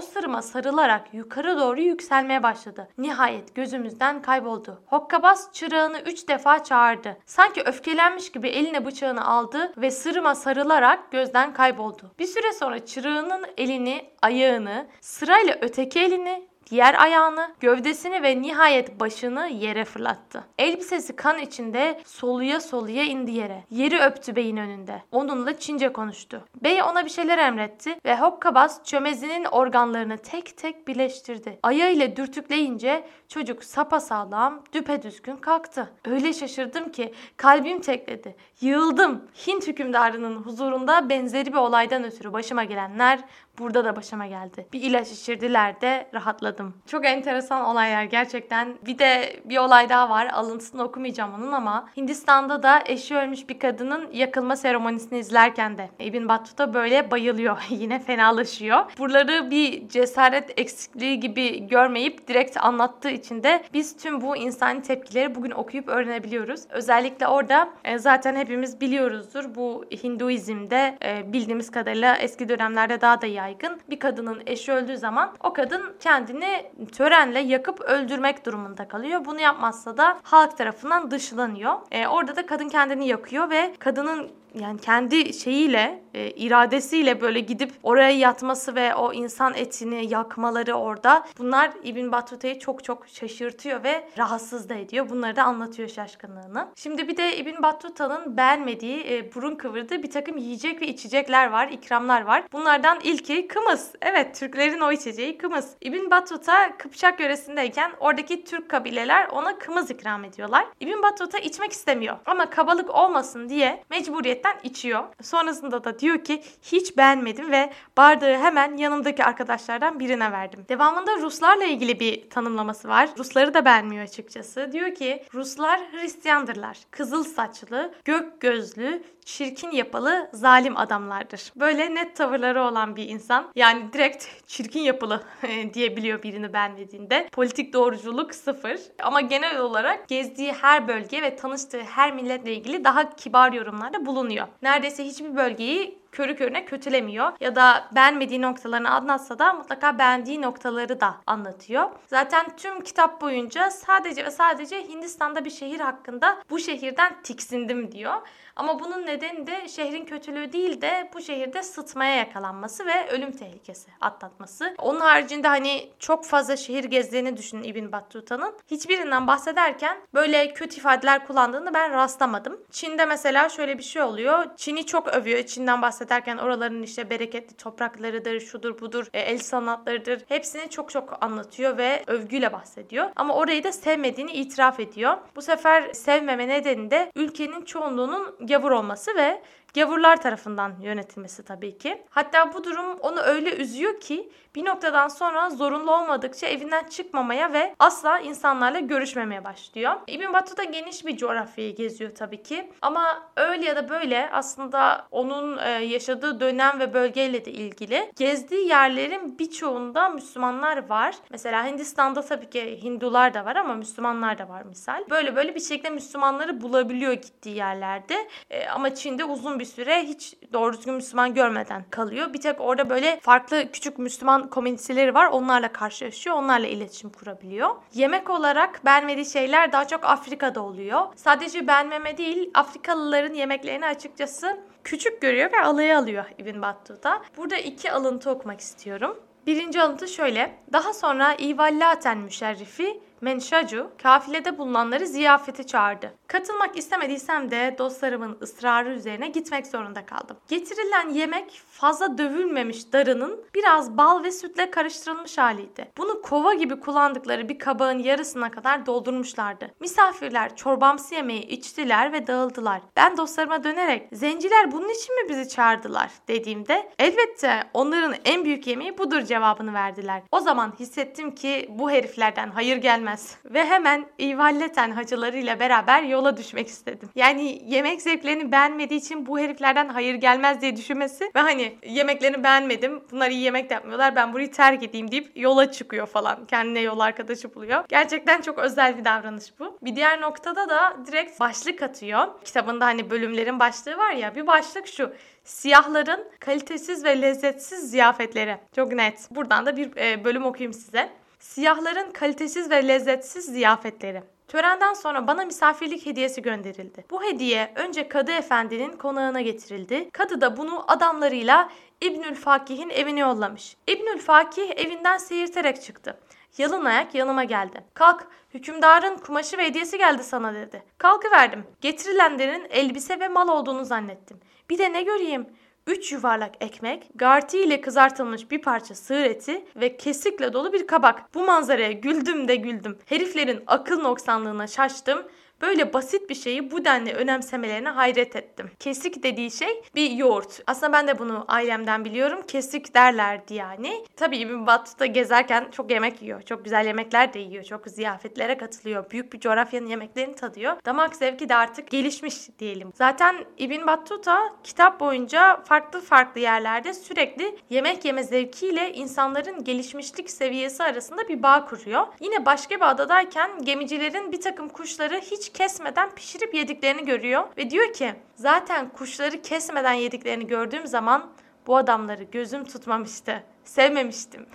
sırıma 0.00 0.42
sarılarak 0.42 1.14
yukarı 1.14 1.58
doğru 1.58 1.80
yükselmeye 1.80 2.42
başladı. 2.42 2.88
Nihayet 2.98 3.54
gözümüzden 3.54 4.22
kayboldu. 4.22 4.82
Hokkabaz 4.86 5.48
çırağını 5.52 5.98
üç 6.00 6.28
defa 6.28 6.64
çağırdı. 6.64 7.16
Sanki 7.26 7.62
öfkelenmiş 7.62 8.32
gibi 8.32 8.48
eline 8.48 8.86
bıçağını 8.86 9.26
aldı 9.26 9.72
ve 9.76 9.90
sırıma 9.90 10.34
sarılarak 10.34 10.73
gözden 11.10 11.54
kayboldu. 11.54 12.14
Bir 12.18 12.26
süre 12.26 12.52
sonra 12.52 12.86
çırağının 12.86 13.46
elini, 13.56 14.10
ayağını, 14.22 14.86
sırayla 15.00 15.58
öteki 15.60 16.00
elini, 16.00 16.48
diğer 16.74 17.02
ayağını, 17.02 17.50
gövdesini 17.60 18.22
ve 18.22 18.42
nihayet 18.42 19.00
başını 19.00 19.48
yere 19.48 19.84
fırlattı. 19.84 20.44
Elbisesi 20.58 21.16
kan 21.16 21.38
içinde 21.38 22.00
soluya 22.06 22.60
soluya 22.60 23.04
indi 23.04 23.30
yere. 23.30 23.64
Yeri 23.70 24.00
öptü 24.00 24.36
beyin 24.36 24.56
önünde. 24.56 25.02
Onunla 25.12 25.58
Çince 25.58 25.92
konuştu. 25.92 26.44
Bey 26.62 26.82
ona 26.82 27.04
bir 27.04 27.10
şeyler 27.10 27.38
emretti 27.38 27.96
ve 28.04 28.20
hokkabaz 28.20 28.84
çömezinin 28.84 29.44
organlarını 29.44 30.18
tek 30.18 30.56
tek 30.56 30.88
birleştirdi. 30.88 31.58
Ayağıyla 31.62 32.16
dürtükleyince 32.16 33.04
çocuk 33.28 33.64
sapasağlam, 33.64 34.62
düpedüzgün 34.72 35.36
kalktı. 35.36 35.92
Öyle 36.04 36.32
şaşırdım 36.32 36.92
ki 36.92 37.14
kalbim 37.36 37.80
tekledi. 37.80 38.36
Yığıldım. 38.60 39.24
Hint 39.46 39.66
hükümdarının 39.66 40.36
huzurunda 40.36 41.08
benzeri 41.08 41.52
bir 41.52 41.58
olaydan 41.58 42.04
ötürü 42.04 42.32
başıma 42.32 42.64
gelenler 42.64 43.20
Burada 43.58 43.84
da 43.84 43.96
başıma 43.96 44.26
geldi. 44.26 44.66
Bir 44.72 44.82
ilaç 44.82 45.12
içirdiler 45.12 45.80
de 45.80 46.08
rahatladım. 46.14 46.74
Çok 46.86 47.06
enteresan 47.06 47.64
olaylar 47.64 48.04
gerçekten. 48.04 48.74
Bir 48.86 48.98
de 48.98 49.40
bir 49.44 49.58
olay 49.58 49.88
daha 49.88 50.10
var. 50.10 50.26
Alıntısını 50.26 50.82
okumayacağım 50.82 51.34
onun 51.34 51.52
ama 51.52 51.88
Hindistan'da 51.96 52.62
da 52.62 52.82
eşi 52.86 53.16
ölmüş 53.16 53.48
bir 53.48 53.58
kadının 53.58 54.10
yakılma 54.12 54.56
seremonisini 54.56 55.18
izlerken 55.18 55.78
de 55.78 55.90
İbn 55.98 56.28
Battuta 56.28 56.74
böyle 56.74 57.10
bayılıyor. 57.10 57.56
Yine 57.70 57.98
fenalaşıyor. 57.98 58.84
Buraları 58.98 59.50
bir 59.50 59.88
cesaret 59.88 60.58
eksikliği 60.60 61.20
gibi 61.20 61.66
görmeyip 61.68 62.28
direkt 62.28 62.56
anlattığı 62.56 63.10
için 63.10 63.42
de 63.42 63.64
biz 63.72 63.96
tüm 63.96 64.20
bu 64.20 64.36
insani 64.36 64.82
tepkileri 64.82 65.34
bugün 65.34 65.50
okuyup 65.50 65.88
öğrenebiliyoruz. 65.88 66.60
Özellikle 66.70 67.28
orada 67.28 67.68
e, 67.84 67.98
zaten 67.98 68.36
hepimiz 68.36 68.80
biliyoruzdur. 68.80 69.54
Bu 69.54 69.84
Hinduizm'de 70.04 70.98
e, 71.04 71.32
bildiğimiz 71.32 71.70
kadarıyla 71.70 72.16
eski 72.16 72.48
dönemlerde 72.48 73.00
daha 73.00 73.20
da 73.20 73.26
yaygın. 73.44 73.80
Bir 73.90 73.98
kadının 73.98 74.42
eşi 74.46 74.72
öldüğü 74.72 74.98
zaman 74.98 75.32
o 75.40 75.52
kadın 75.52 75.96
kendini 76.00 76.70
törenle 76.92 77.40
yakıp 77.40 77.80
öldürmek 77.80 78.46
durumunda 78.46 78.88
kalıyor. 78.88 79.24
Bunu 79.24 79.40
yapmazsa 79.40 79.96
da 79.96 80.18
halk 80.22 80.58
tarafından 80.58 81.10
dışlanıyor. 81.10 81.74
E, 81.90 82.06
orada 82.06 82.36
da 82.36 82.46
kadın 82.46 82.68
kendini 82.68 83.08
yakıyor 83.08 83.50
ve 83.50 83.74
kadının 83.78 84.30
yani 84.54 84.80
kendi 84.80 85.32
şeyiyle, 85.32 86.02
e, 86.14 86.30
iradesiyle 86.30 87.20
böyle 87.20 87.40
gidip 87.40 87.72
oraya 87.82 88.10
yatması 88.10 88.74
ve 88.74 88.94
o 88.94 89.12
insan 89.12 89.54
etini 89.54 90.12
yakmaları 90.12 90.74
orada 90.74 91.26
bunlar 91.38 91.70
İbn 91.84 92.12
Battuta'yı 92.12 92.58
çok 92.58 92.84
çok 92.84 93.08
şaşırtıyor 93.08 93.84
ve 93.84 94.08
rahatsız 94.18 94.68
da 94.68 94.74
ediyor. 94.74 95.08
Bunları 95.08 95.36
da 95.36 95.42
anlatıyor 95.42 95.88
şaşkınlığını. 95.88 96.68
Şimdi 96.76 97.08
bir 97.08 97.16
de 97.16 97.36
İbn 97.36 97.62
Battuta'nın 97.62 98.36
beğenmediği, 98.36 99.06
e, 99.10 99.34
burun 99.34 99.54
kıvırdığı 99.54 100.02
bir 100.02 100.10
takım 100.10 100.36
yiyecek 100.36 100.82
ve 100.82 100.86
içecekler 100.86 101.50
var, 101.50 101.68
ikramlar 101.68 102.22
var. 102.22 102.44
Bunlardan 102.52 102.98
ilki 103.02 103.33
kımız. 103.42 103.92
Evet, 104.02 104.34
Türklerin 104.34 104.80
o 104.80 104.92
içeceği 104.92 105.38
kımız. 105.38 105.70
İbn 105.80 106.10
Battuta 106.10 106.76
Kıpçak 106.78 107.20
yöresindeyken 107.20 107.92
oradaki 108.00 108.44
Türk 108.44 108.68
kabileler 108.68 109.28
ona 109.28 109.58
kımız 109.58 109.90
ikram 109.90 110.24
ediyorlar. 110.24 110.66
İbn 110.80 111.02
Battuta 111.02 111.38
içmek 111.38 111.72
istemiyor 111.72 112.16
ama 112.26 112.50
kabalık 112.50 112.90
olmasın 112.90 113.48
diye 113.48 113.84
mecburiyet 113.90 114.44
gerçekten 114.44 114.70
içiyor. 114.70 115.04
Sonrasında 115.22 115.84
da 115.84 115.98
diyor 115.98 116.24
ki 116.24 116.42
hiç 116.62 116.96
beğenmedim 116.96 117.50
ve 117.50 117.72
bardağı 117.96 118.38
hemen 118.38 118.76
yanımdaki 118.76 119.24
arkadaşlardan 119.24 120.00
birine 120.00 120.32
verdim. 120.32 120.64
Devamında 120.68 121.16
Ruslarla 121.16 121.64
ilgili 121.64 122.00
bir 122.00 122.30
tanımlaması 122.30 122.88
var. 122.88 123.08
Rusları 123.18 123.54
da 123.54 123.64
beğenmiyor 123.64 124.04
açıkçası. 124.04 124.72
Diyor 124.72 124.94
ki 124.94 125.24
Ruslar 125.34 125.80
Hristiyandırlar. 125.92 126.78
Kızıl 126.90 127.24
saçlı, 127.24 127.94
gök 128.04 128.40
gözlü, 128.40 129.02
çirkin 129.24 129.70
yapılı, 129.70 130.30
zalim 130.32 130.76
adamlardır. 130.76 131.52
Böyle 131.56 131.94
net 131.94 132.16
tavırları 132.16 132.62
olan 132.62 132.96
bir 132.96 133.08
insan. 133.08 133.23
Yani 133.56 133.92
direkt 133.92 134.26
çirkin 134.46 134.80
yapılı 134.80 135.22
diyebiliyor 135.74 136.22
birini 136.22 136.52
beğenmediğinde. 136.52 137.28
Politik 137.32 137.72
doğruculuk 137.72 138.34
sıfır. 138.34 138.80
Ama 139.02 139.20
genel 139.20 139.58
olarak 139.58 140.08
gezdiği 140.08 140.52
her 140.52 140.88
bölge 140.88 141.22
ve 141.22 141.36
tanıştığı 141.36 141.82
her 141.82 142.14
milletle 142.14 142.54
ilgili 142.54 142.84
daha 142.84 143.16
kibar 143.16 143.52
yorumlarda 143.52 144.06
bulunuyor. 144.06 144.46
Neredeyse 144.62 145.04
hiçbir 145.04 145.36
bölgeyi 145.36 145.98
körü 146.14 146.36
körüne 146.36 146.64
kötülemiyor. 146.64 147.32
Ya 147.40 147.56
da 147.56 147.88
beğenmediği 147.94 148.42
noktalarını 148.42 148.90
anlatsa 148.90 149.38
da 149.38 149.52
mutlaka 149.52 149.98
beğendiği 149.98 150.42
noktaları 150.42 151.00
da 151.00 151.14
anlatıyor. 151.26 151.90
Zaten 152.06 152.56
tüm 152.56 152.80
kitap 152.80 153.20
boyunca 153.20 153.70
sadece 153.70 154.24
ve 154.24 154.30
sadece 154.30 154.88
Hindistan'da 154.88 155.44
bir 155.44 155.50
şehir 155.50 155.80
hakkında 155.80 156.38
bu 156.50 156.58
şehirden 156.58 157.22
tiksindim 157.22 157.92
diyor. 157.92 158.14
Ama 158.56 158.80
bunun 158.80 159.06
nedeni 159.06 159.46
de 159.46 159.68
şehrin 159.68 160.04
kötülüğü 160.04 160.52
değil 160.52 160.80
de 160.80 161.10
bu 161.14 161.20
şehirde 161.20 161.62
sıtmaya 161.62 162.16
yakalanması 162.16 162.86
ve 162.86 163.08
ölüm 163.10 163.32
tehlikesi 163.32 163.90
atlatması. 164.00 164.74
Onun 164.78 165.00
haricinde 165.00 165.48
hani 165.48 165.90
çok 165.98 166.24
fazla 166.24 166.56
şehir 166.56 166.84
gezdiğini 166.84 167.36
düşünün 167.36 167.62
İbn 167.62 167.92
Battuta'nın. 167.92 168.54
Hiçbirinden 168.70 169.26
bahsederken 169.26 169.98
böyle 170.14 170.54
kötü 170.54 170.76
ifadeler 170.76 171.26
kullandığını 171.26 171.74
ben 171.74 171.92
rastlamadım. 171.92 172.60
Çin'de 172.70 173.04
mesela 173.04 173.48
şöyle 173.48 173.78
bir 173.78 173.82
şey 173.82 174.02
oluyor. 174.02 174.46
Çin'i 174.56 174.86
çok 174.86 175.08
övüyor. 175.08 175.42
Çin'den 175.42 175.82
bahsederken 176.04 176.36
oraların 176.38 176.82
işte 176.82 177.10
bereketli 177.10 177.56
topraklarıdır, 177.56 178.40
şudur 178.40 178.80
budur, 178.80 179.06
e, 179.14 179.20
el 179.20 179.38
sanatlarıdır. 179.38 180.22
Hepsini 180.28 180.70
çok 180.70 180.90
çok 180.90 181.24
anlatıyor 181.24 181.78
ve 181.78 182.02
övgüyle 182.06 182.52
bahsediyor. 182.52 183.10
Ama 183.16 183.34
orayı 183.34 183.64
da 183.64 183.72
sevmediğini 183.72 184.32
itiraf 184.32 184.80
ediyor. 184.80 185.16
Bu 185.36 185.42
sefer 185.42 185.92
sevmeme 185.92 186.48
nedeni 186.48 186.90
de 186.90 187.12
ülkenin 187.14 187.64
çoğunluğunun 187.64 188.36
gavur 188.40 188.70
olması 188.70 189.16
ve 189.16 189.42
gavurlar 189.74 190.22
tarafından 190.22 190.74
yönetilmesi 190.80 191.44
tabii 191.44 191.78
ki. 191.78 192.02
Hatta 192.10 192.54
bu 192.54 192.64
durum 192.64 192.98
onu 193.00 193.20
öyle 193.20 193.56
üzüyor 193.56 194.00
ki 194.00 194.30
bir 194.54 194.64
noktadan 194.64 195.08
sonra 195.08 195.50
zorunlu 195.50 195.94
olmadıkça 195.94 196.46
evinden 196.46 196.84
çıkmamaya 196.84 197.52
ve 197.52 197.74
asla 197.78 198.18
insanlarla 198.18 198.80
görüşmemeye 198.80 199.44
başlıyor. 199.44 199.92
İbn 200.06 200.32
Battuta 200.32 200.64
geniş 200.64 201.06
bir 201.06 201.16
coğrafyayı 201.16 201.76
geziyor 201.76 202.14
tabii 202.14 202.42
ki. 202.42 202.72
Ama 202.82 203.22
öyle 203.36 203.66
ya 203.66 203.76
da 203.76 203.88
böyle 203.88 204.30
aslında 204.32 205.06
onun 205.10 205.58
e, 205.58 205.68
yaşadığı 205.68 206.40
dönem 206.40 206.80
ve 206.80 206.94
bölgeyle 206.94 207.44
de 207.44 207.52
ilgili 207.52 208.12
gezdiği 208.16 208.68
yerlerin 208.68 209.38
birçoğunda 209.38 210.08
Müslümanlar 210.08 210.88
var. 210.88 211.14
Mesela 211.30 211.66
Hindistan'da 211.66 212.22
tabii 212.22 212.50
ki 212.50 212.82
Hindular 212.82 213.34
da 213.34 213.44
var 213.44 213.56
ama 213.56 213.74
Müslümanlar 213.74 214.38
da 214.38 214.48
var 214.48 214.62
misal. 214.62 215.04
Böyle 215.10 215.36
böyle 215.36 215.54
bir 215.54 215.60
şekilde 215.60 215.90
Müslümanları 215.90 216.60
bulabiliyor 216.60 217.12
gittiği 217.12 217.56
yerlerde. 217.56 218.28
E, 218.50 218.66
ama 218.66 218.94
Çin'de 218.94 219.24
uzun 219.24 219.58
bir 219.58 219.63
süre 219.64 220.02
hiç 220.02 220.34
doğru 220.52 220.72
düzgün 220.72 220.94
Müslüman 220.94 221.34
görmeden 221.34 221.84
kalıyor. 221.90 222.32
Bir 222.32 222.40
tek 222.40 222.60
orada 222.60 222.90
böyle 222.90 223.20
farklı 223.20 223.72
küçük 223.72 223.98
Müslüman 223.98 224.50
komüniteleri 224.50 225.14
var. 225.14 225.26
Onlarla 225.26 225.72
karşılaşıyor. 225.72 226.36
Onlarla 226.36 226.66
iletişim 226.66 227.10
kurabiliyor. 227.10 227.70
Yemek 227.94 228.30
olarak 228.30 228.84
beğenmediği 228.84 229.26
şeyler 229.26 229.72
daha 229.72 229.86
çok 229.86 230.04
Afrika'da 230.04 230.62
oluyor. 230.62 231.00
Sadece 231.16 231.66
beğenmeme 231.66 232.18
değil 232.18 232.50
Afrikalıların 232.54 233.34
yemeklerini 233.34 233.86
açıkçası 233.86 234.60
küçük 234.84 235.20
görüyor 235.20 235.52
ve 235.52 235.60
alaya 235.60 235.98
alıyor 235.98 236.24
İbn 236.38 236.62
Battuta. 236.62 237.22
Burada 237.36 237.56
iki 237.56 237.92
alıntı 237.92 238.30
okumak 238.30 238.60
istiyorum. 238.60 239.16
Birinci 239.46 239.82
alıntı 239.82 240.08
şöyle. 240.08 240.56
Daha 240.72 240.92
sonra 240.92 241.34
İvallaten 241.34 242.18
müşerrifi 242.18 243.00
Menşacu 243.20 243.90
kafilede 244.02 244.58
bulunanları 244.58 245.06
ziyafete 245.06 245.66
çağırdı. 245.66 246.14
Katılmak 246.34 246.76
istemediysem 246.76 247.50
de 247.50 247.74
dostlarımın 247.78 248.38
ısrarı 248.42 248.90
üzerine 248.90 249.28
gitmek 249.28 249.66
zorunda 249.66 250.06
kaldım. 250.06 250.36
Getirilen 250.48 251.10
yemek 251.10 251.62
fazla 251.70 252.18
dövülmemiş 252.18 252.92
darının 252.92 253.44
biraz 253.54 253.96
bal 253.96 254.24
ve 254.24 254.32
sütle 254.32 254.70
karıştırılmış 254.70 255.38
haliydi. 255.38 255.90
Bunu 255.98 256.22
kova 256.22 256.54
gibi 256.54 256.80
kullandıkları 256.80 257.48
bir 257.48 257.58
kabağın 257.58 257.98
yarısına 257.98 258.50
kadar 258.50 258.86
doldurmuşlardı. 258.86 259.70
Misafirler 259.80 260.56
çorbamsı 260.56 261.14
yemeği 261.14 261.46
içtiler 261.46 262.12
ve 262.12 262.26
dağıldılar. 262.26 262.80
Ben 262.96 263.16
dostlarıma 263.16 263.64
dönerek 263.64 264.08
zenciler 264.12 264.72
bunun 264.72 264.88
için 264.88 265.22
mi 265.22 265.28
bizi 265.28 265.48
çağırdılar 265.48 266.10
dediğimde 266.28 266.90
elbette 266.98 267.64
onların 267.74 268.14
en 268.24 268.44
büyük 268.44 268.66
yemeği 268.66 268.98
budur 268.98 269.22
cevabını 269.22 269.74
verdiler. 269.74 270.22
O 270.32 270.40
zaman 270.40 270.74
hissettim 270.78 271.34
ki 271.34 271.66
bu 271.70 271.90
heriflerden 271.90 272.50
hayır 272.50 272.76
gelmez 272.76 273.36
ve 273.44 273.64
hemen 273.64 274.06
ivalleten 274.20 274.90
hacılarıyla 274.90 275.60
beraber 275.60 276.02
yola 276.24 276.36
düşmek 276.36 276.68
istedim. 276.68 277.08
Yani 277.14 277.62
yemek 277.66 278.02
zevklerini 278.02 278.52
beğenmediği 278.52 279.00
için 279.00 279.26
bu 279.26 279.38
heriflerden 279.38 279.88
hayır 279.88 280.14
gelmez 280.14 280.60
diye 280.60 280.76
düşünmesi 280.76 281.24
ve 281.36 281.40
hani 281.40 281.78
yemeklerini 281.86 282.44
beğenmedim. 282.44 283.02
Bunlar 283.10 283.30
iyi 283.30 283.40
yemek 283.40 283.70
de 283.70 283.74
yapmıyorlar. 283.74 284.16
Ben 284.16 284.32
burayı 284.32 284.52
terk 284.52 284.82
edeyim 284.82 285.10
deyip 285.10 285.30
yola 285.36 285.72
çıkıyor 285.72 286.06
falan. 286.06 286.46
Kendine 286.46 286.80
yol 286.80 287.00
arkadaşı 287.00 287.54
buluyor. 287.54 287.84
Gerçekten 287.88 288.40
çok 288.40 288.58
özel 288.58 288.98
bir 288.98 289.04
davranış 289.04 289.52
bu. 289.58 289.78
Bir 289.82 289.96
diğer 289.96 290.20
noktada 290.20 290.68
da 290.68 290.96
direkt 291.06 291.40
başlık 291.40 291.82
atıyor. 291.82 292.26
Kitabında 292.44 292.84
hani 292.86 293.10
bölümlerin 293.10 293.60
başlığı 293.60 293.96
var 293.96 294.12
ya. 294.12 294.34
Bir 294.34 294.46
başlık 294.46 294.86
şu. 294.86 295.12
Siyahların 295.44 296.24
kalitesiz 296.40 297.04
ve 297.04 297.22
lezzetsiz 297.22 297.90
ziyafetleri. 297.90 298.56
Çok 298.76 298.92
net. 298.92 299.28
Buradan 299.30 299.66
da 299.66 299.76
bir 299.76 299.96
e, 299.96 300.24
bölüm 300.24 300.44
okuyayım 300.44 300.72
size. 300.72 301.10
Siyahların 301.38 302.10
kalitesiz 302.10 302.70
ve 302.70 302.88
lezzetsiz 302.88 303.44
ziyafetleri. 303.44 304.33
Törenden 304.48 304.94
sonra 304.94 305.26
bana 305.26 305.44
misafirlik 305.44 306.06
hediyesi 306.06 306.42
gönderildi. 306.42 307.04
Bu 307.10 307.22
hediye 307.22 307.72
önce 307.76 308.08
Kadı 308.08 308.32
Efendi'nin 308.32 308.92
konağına 308.92 309.40
getirildi. 309.40 310.10
Kadı 310.12 310.40
da 310.40 310.56
bunu 310.56 310.84
adamlarıyla 310.88 311.68
İbnül 312.00 312.34
Fakih'in 312.34 312.90
evine 312.90 313.20
yollamış. 313.20 313.76
İbnül 313.86 314.18
Fakih 314.18 314.70
evinden 314.76 315.18
seyirterek 315.18 315.82
çıktı. 315.82 316.18
Yalın 316.58 316.84
ayak 316.84 317.14
yanıma 317.14 317.44
geldi. 317.44 317.84
Kalk, 317.94 318.26
hükümdarın 318.54 319.16
kumaşı 319.16 319.58
ve 319.58 319.66
hediyesi 319.66 319.98
geldi 319.98 320.24
sana 320.24 320.54
dedi. 320.54 320.82
Kalkıverdim. 320.98 321.64
Getirilenlerin 321.80 322.66
elbise 322.70 323.20
ve 323.20 323.28
mal 323.28 323.48
olduğunu 323.48 323.84
zannettim. 323.84 324.40
Bir 324.70 324.78
de 324.78 324.92
ne 324.92 325.02
göreyim? 325.02 325.46
Üç 325.86 326.12
yuvarlak 326.12 326.54
ekmek, 326.60 327.10
garti 327.14 327.62
ile 327.62 327.80
kızartılmış 327.80 328.50
bir 328.50 328.62
parça 328.62 328.94
sığır 328.94 329.24
eti 329.24 329.64
ve 329.76 329.96
kesikle 329.96 330.52
dolu 330.52 330.72
bir 330.72 330.86
kabak. 330.86 331.34
Bu 331.34 331.44
manzaraya 331.44 331.92
güldüm 331.92 332.48
de 332.48 332.56
güldüm. 332.56 332.98
Heriflerin 333.06 333.62
akıl 333.66 334.00
noksanlığına 334.00 334.66
şaştım 334.66 335.22
böyle 335.62 335.92
basit 335.92 336.30
bir 336.30 336.34
şeyi 336.34 336.70
bu 336.70 336.84
denli 336.84 337.12
önemsemelerine 337.12 337.88
hayret 337.88 338.36
ettim. 338.36 338.70
Kesik 338.78 339.22
dediği 339.22 339.50
şey 339.50 339.82
bir 339.94 340.10
yoğurt. 340.10 340.62
Aslında 340.66 340.92
ben 340.92 341.08
de 341.08 341.18
bunu 341.18 341.44
ailemden 341.48 342.04
biliyorum. 342.04 342.42
Kesik 342.48 342.94
derlerdi 342.94 343.54
yani. 343.54 344.04
Tabii 344.16 344.36
İbn 344.36 344.66
Battuta 344.66 345.06
gezerken 345.06 345.68
çok 345.70 345.90
yemek 345.90 346.22
yiyor. 346.22 346.42
Çok 346.42 346.64
güzel 346.64 346.86
yemekler 346.86 347.34
de 347.34 347.38
yiyor. 347.38 347.64
Çok 347.64 347.86
ziyafetlere 347.86 348.56
katılıyor. 348.56 349.10
Büyük 349.10 349.32
bir 349.32 349.40
coğrafyanın 349.40 349.86
yemeklerini 349.86 350.34
tadıyor. 350.34 350.76
Damak 350.84 351.16
zevki 351.16 351.48
de 351.48 351.54
artık 351.54 351.90
gelişmiş 351.90 352.34
diyelim. 352.58 352.92
Zaten 352.94 353.44
İbn 353.58 353.86
Battuta 353.86 354.52
kitap 354.64 355.00
boyunca 355.00 355.62
farklı 355.62 356.00
farklı 356.00 356.40
yerlerde 356.40 356.94
sürekli 356.94 357.58
yemek 357.70 358.04
yeme 358.04 358.22
zevkiyle 358.22 358.92
insanların 358.92 359.64
gelişmişlik 359.64 360.30
seviyesi 360.30 360.82
arasında 360.82 361.28
bir 361.28 361.42
bağ 361.42 361.64
kuruyor. 361.64 362.06
Yine 362.20 362.46
başka 362.46 362.76
bir 362.76 362.90
adadayken 362.90 363.64
gemicilerin 363.64 364.32
bir 364.32 364.40
takım 364.40 364.68
kuşları 364.68 365.20
hiç 365.20 365.43
kesmeden 365.52 366.10
pişirip 366.10 366.54
yediklerini 366.54 367.04
görüyor 367.04 367.44
ve 367.56 367.70
diyor 367.70 367.92
ki 367.92 368.14
zaten 368.36 368.88
kuşları 368.88 369.42
kesmeden 369.42 369.92
yediklerini 369.92 370.46
gördüğüm 370.46 370.86
zaman 370.86 371.32
bu 371.66 371.76
adamları 371.76 372.22
gözüm 372.22 372.64
tutmamıştı. 372.64 373.44
Sevmemiştim. 373.64 374.46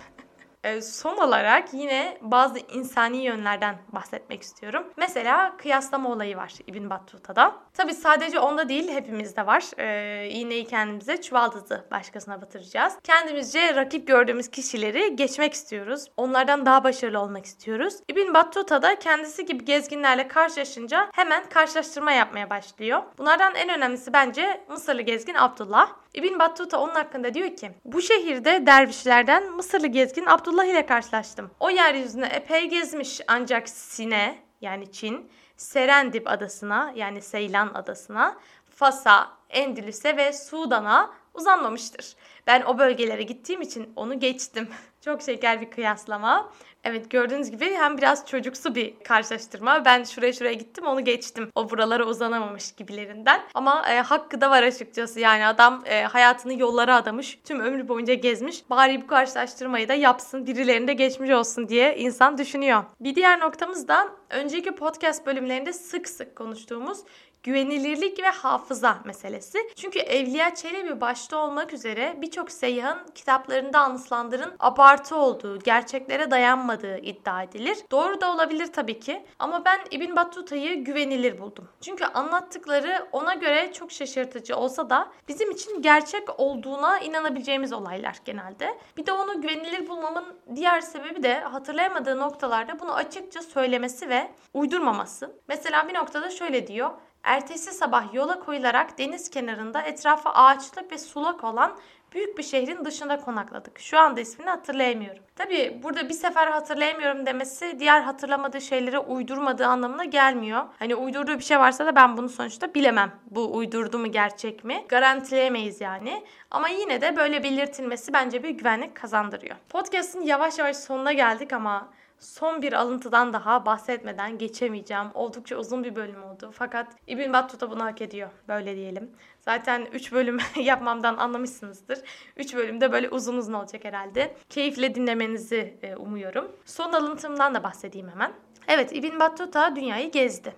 E, 0.64 0.82
son 0.82 1.16
olarak 1.16 1.74
yine 1.74 2.18
bazı 2.20 2.58
insani 2.58 3.16
yönlerden 3.16 3.78
bahsetmek 3.92 4.42
istiyorum. 4.42 4.84
Mesela 4.96 5.56
kıyaslama 5.56 6.12
olayı 6.12 6.36
var 6.36 6.52
İbn 6.66 6.90
Battuta'da. 6.90 7.56
Tabi 7.74 7.94
sadece 7.94 8.40
onda 8.40 8.68
değil 8.68 8.88
hepimizde 8.88 9.46
var. 9.46 9.64
Ee, 9.78 10.28
iğneyi 10.28 10.66
kendimize 10.66 11.22
çuvaldızı 11.22 11.86
başkasına 11.90 12.42
batıracağız. 12.42 12.94
Kendimizce 13.04 13.74
rakip 13.74 14.06
gördüğümüz 14.06 14.48
kişileri 14.48 15.16
geçmek 15.16 15.52
istiyoruz. 15.52 16.04
Onlardan 16.16 16.66
daha 16.66 16.84
başarılı 16.84 17.20
olmak 17.20 17.44
istiyoruz. 17.44 17.94
İbn 18.08 18.34
Battuta 18.34 18.82
da 18.82 18.98
kendisi 18.98 19.46
gibi 19.46 19.64
gezginlerle 19.64 20.28
karşılaşınca 20.28 21.08
hemen 21.14 21.48
karşılaştırma 21.48 22.12
yapmaya 22.12 22.50
başlıyor. 22.50 23.02
Bunlardan 23.18 23.54
en 23.54 23.68
önemlisi 23.68 24.12
bence 24.12 24.64
Mısırlı 24.68 25.02
gezgin 25.02 25.34
Abdullah. 25.34 25.90
İbn 26.14 26.38
Battuta 26.38 26.80
onun 26.80 26.94
hakkında 26.94 27.34
diyor 27.34 27.56
ki 27.56 27.72
bu 27.84 28.02
şehirde 28.02 28.66
dervişlerden 28.66 29.52
Mısırlı 29.52 29.86
gezgin 29.86 30.26
Abdullah 30.26 30.64
ile 30.64 30.86
karşılaştım. 30.86 31.50
O 31.60 31.70
yeryüzüne 31.70 32.26
epey 32.26 32.68
gezmiş 32.68 33.20
ancak 33.28 33.68
Sine 33.68 34.38
yani 34.60 34.92
Çin, 34.92 35.30
Serendip 35.56 36.28
adasına 36.28 36.92
yani 36.96 37.22
Seylan 37.22 37.74
adasına, 37.74 38.36
Fas'a, 38.70 39.28
Endülüs'e 39.50 40.16
ve 40.16 40.32
Sudan'a 40.32 41.10
uzanmamıştır. 41.34 42.16
Ben 42.46 42.62
o 42.62 42.78
bölgelere 42.78 43.22
gittiğim 43.22 43.60
için 43.62 43.92
onu 43.96 44.20
geçtim. 44.20 44.68
Çok 45.04 45.22
şeker 45.22 45.60
bir 45.60 45.70
kıyaslama. 45.70 46.52
Evet 46.84 47.10
gördüğünüz 47.10 47.50
gibi 47.50 47.74
hem 47.74 47.98
biraz 47.98 48.26
çocuksu 48.26 48.74
bir 48.74 48.94
karşılaştırma. 49.04 49.84
Ben 49.84 50.04
şuraya 50.04 50.32
şuraya 50.32 50.52
gittim 50.52 50.86
onu 50.86 51.04
geçtim. 51.04 51.50
O 51.54 51.70
buralara 51.70 52.04
uzanamamış 52.04 52.72
gibilerinden. 52.72 53.42
Ama 53.54 53.88
e, 53.90 54.00
hakkı 54.00 54.40
da 54.40 54.50
var 54.50 54.62
açıkçası. 54.62 55.20
Yani 55.20 55.46
adam 55.46 55.82
e, 55.86 56.02
hayatını 56.02 56.60
yollara 56.60 56.96
adamış. 56.96 57.38
Tüm 57.44 57.60
ömrü 57.60 57.88
boyunca 57.88 58.14
gezmiş. 58.14 58.70
Bari 58.70 59.02
bu 59.02 59.06
karşılaştırmayı 59.06 59.88
da 59.88 59.94
yapsın. 59.94 60.46
Birilerinde 60.46 60.92
geçmiş 60.92 61.30
olsun 61.30 61.68
diye 61.68 61.96
insan 61.96 62.38
düşünüyor. 62.38 62.84
Bir 63.00 63.14
diğer 63.14 63.40
noktamız 63.40 63.88
da 63.88 64.08
önceki 64.30 64.74
podcast 64.74 65.26
bölümlerinde 65.26 65.72
sık 65.72 66.08
sık 66.08 66.36
konuştuğumuz 66.36 66.98
güvenilirlik 67.42 68.22
ve 68.22 68.28
hafıza 68.28 68.98
meselesi. 69.04 69.58
Çünkü 69.76 69.98
Evliya 69.98 70.54
Çelebi 70.54 71.00
başta 71.00 71.38
olmak 71.38 71.72
üzere 71.72 72.16
birçok 72.20 72.50
seyyahın 72.50 72.98
kitaplarında 73.14 73.80
anıslandırın 73.80 74.54
abartı 74.58 75.16
olduğu, 75.16 75.58
gerçeklere 75.58 76.30
dayanmadığı 76.30 76.98
iddia 76.98 77.42
edilir. 77.42 77.78
Doğru 77.90 78.20
da 78.20 78.32
olabilir 78.32 78.72
tabii 78.72 79.00
ki 79.00 79.24
ama 79.38 79.64
ben 79.64 79.80
İbn 79.90 80.16
Battuta'yı 80.16 80.84
güvenilir 80.84 81.38
buldum. 81.38 81.68
Çünkü 81.80 82.04
anlattıkları 82.04 83.06
ona 83.12 83.34
göre 83.34 83.72
çok 83.72 83.92
şaşırtıcı 83.92 84.56
olsa 84.56 84.90
da 84.90 85.08
bizim 85.28 85.50
için 85.50 85.82
gerçek 85.82 86.40
olduğuna 86.40 86.98
inanabileceğimiz 86.98 87.72
olaylar 87.72 88.16
genelde. 88.24 88.78
Bir 88.96 89.06
de 89.06 89.12
onu 89.12 89.42
güvenilir 89.42 89.88
bulmamın 89.88 90.24
diğer 90.56 90.80
sebebi 90.80 91.22
de 91.22 91.40
hatırlayamadığı 91.40 92.18
noktalarda 92.18 92.80
bunu 92.80 92.94
açıkça 92.94 93.42
söylemesi 93.42 94.08
ve 94.08 94.30
uydurmaması. 94.54 95.36
Mesela 95.48 95.88
bir 95.88 95.94
noktada 95.94 96.30
şöyle 96.30 96.66
diyor. 96.66 96.90
Ertesi 97.22 97.72
sabah 97.72 98.14
yola 98.14 98.40
koyularak 98.40 98.98
deniz 98.98 99.30
kenarında 99.30 99.82
etrafı 99.82 100.28
ağaçlık 100.28 100.92
ve 100.92 100.98
sulak 100.98 101.44
olan 101.44 101.76
büyük 102.12 102.38
bir 102.38 102.42
şehrin 102.42 102.84
dışında 102.84 103.20
konakladık. 103.20 103.78
Şu 103.78 103.98
anda 103.98 104.20
ismini 104.20 104.50
hatırlayamıyorum. 104.50 105.22
Tabi 105.36 105.80
burada 105.82 106.08
bir 106.08 106.14
sefer 106.14 106.46
hatırlayamıyorum 106.46 107.26
demesi 107.26 107.76
diğer 107.78 108.00
hatırlamadığı 108.00 108.60
şeylere 108.60 108.98
uydurmadığı 108.98 109.66
anlamına 109.66 110.04
gelmiyor. 110.04 110.64
Hani 110.78 110.94
uydurduğu 110.94 111.38
bir 111.38 111.44
şey 111.44 111.58
varsa 111.58 111.86
da 111.86 111.96
ben 111.96 112.16
bunu 112.16 112.28
sonuçta 112.28 112.74
bilemem. 112.74 113.12
Bu 113.30 113.56
uydurdu 113.56 113.98
mu 113.98 114.12
gerçek 114.12 114.64
mi? 114.64 114.84
Garantileyemeyiz 114.88 115.80
yani. 115.80 116.24
Ama 116.50 116.68
yine 116.68 117.00
de 117.00 117.16
böyle 117.16 117.42
belirtilmesi 117.42 118.12
bence 118.12 118.42
bir 118.42 118.50
güvenlik 118.50 118.94
kazandırıyor. 118.94 119.56
Podcast'ın 119.68 120.22
yavaş 120.22 120.58
yavaş 120.58 120.76
sonuna 120.76 121.12
geldik 121.12 121.52
ama 121.52 121.88
son 122.20 122.62
bir 122.62 122.72
alıntıdan 122.72 123.32
daha 123.32 123.66
bahsetmeden 123.66 124.38
geçemeyeceğim. 124.38 125.06
Oldukça 125.14 125.56
uzun 125.56 125.84
bir 125.84 125.96
bölüm 125.96 126.22
oldu. 126.22 126.50
Fakat 126.54 126.86
İbn 127.06 127.32
Battuta 127.32 127.70
bunu 127.70 127.84
hak 127.84 128.02
ediyor. 128.02 128.30
Böyle 128.48 128.76
diyelim. 128.76 129.10
Zaten 129.40 129.86
3 129.92 130.12
bölüm 130.12 130.38
yapmamdan 130.56 131.16
anlamışsınızdır. 131.16 131.98
3 132.36 132.54
bölümde 132.54 132.92
böyle 132.92 133.08
uzun 133.08 133.36
uzun 133.36 133.52
olacak 133.52 133.84
herhalde. 133.84 134.36
Keyifle 134.48 134.94
dinlemenizi 134.94 135.78
e, 135.82 135.96
umuyorum. 135.96 136.52
Son 136.64 136.92
alıntımdan 136.92 137.54
da 137.54 137.62
bahsedeyim 137.62 138.08
hemen. 138.08 138.32
Evet 138.68 138.92
İbn 138.92 139.20
Battuta 139.20 139.76
dünyayı 139.76 140.10
gezdi. 140.10 140.54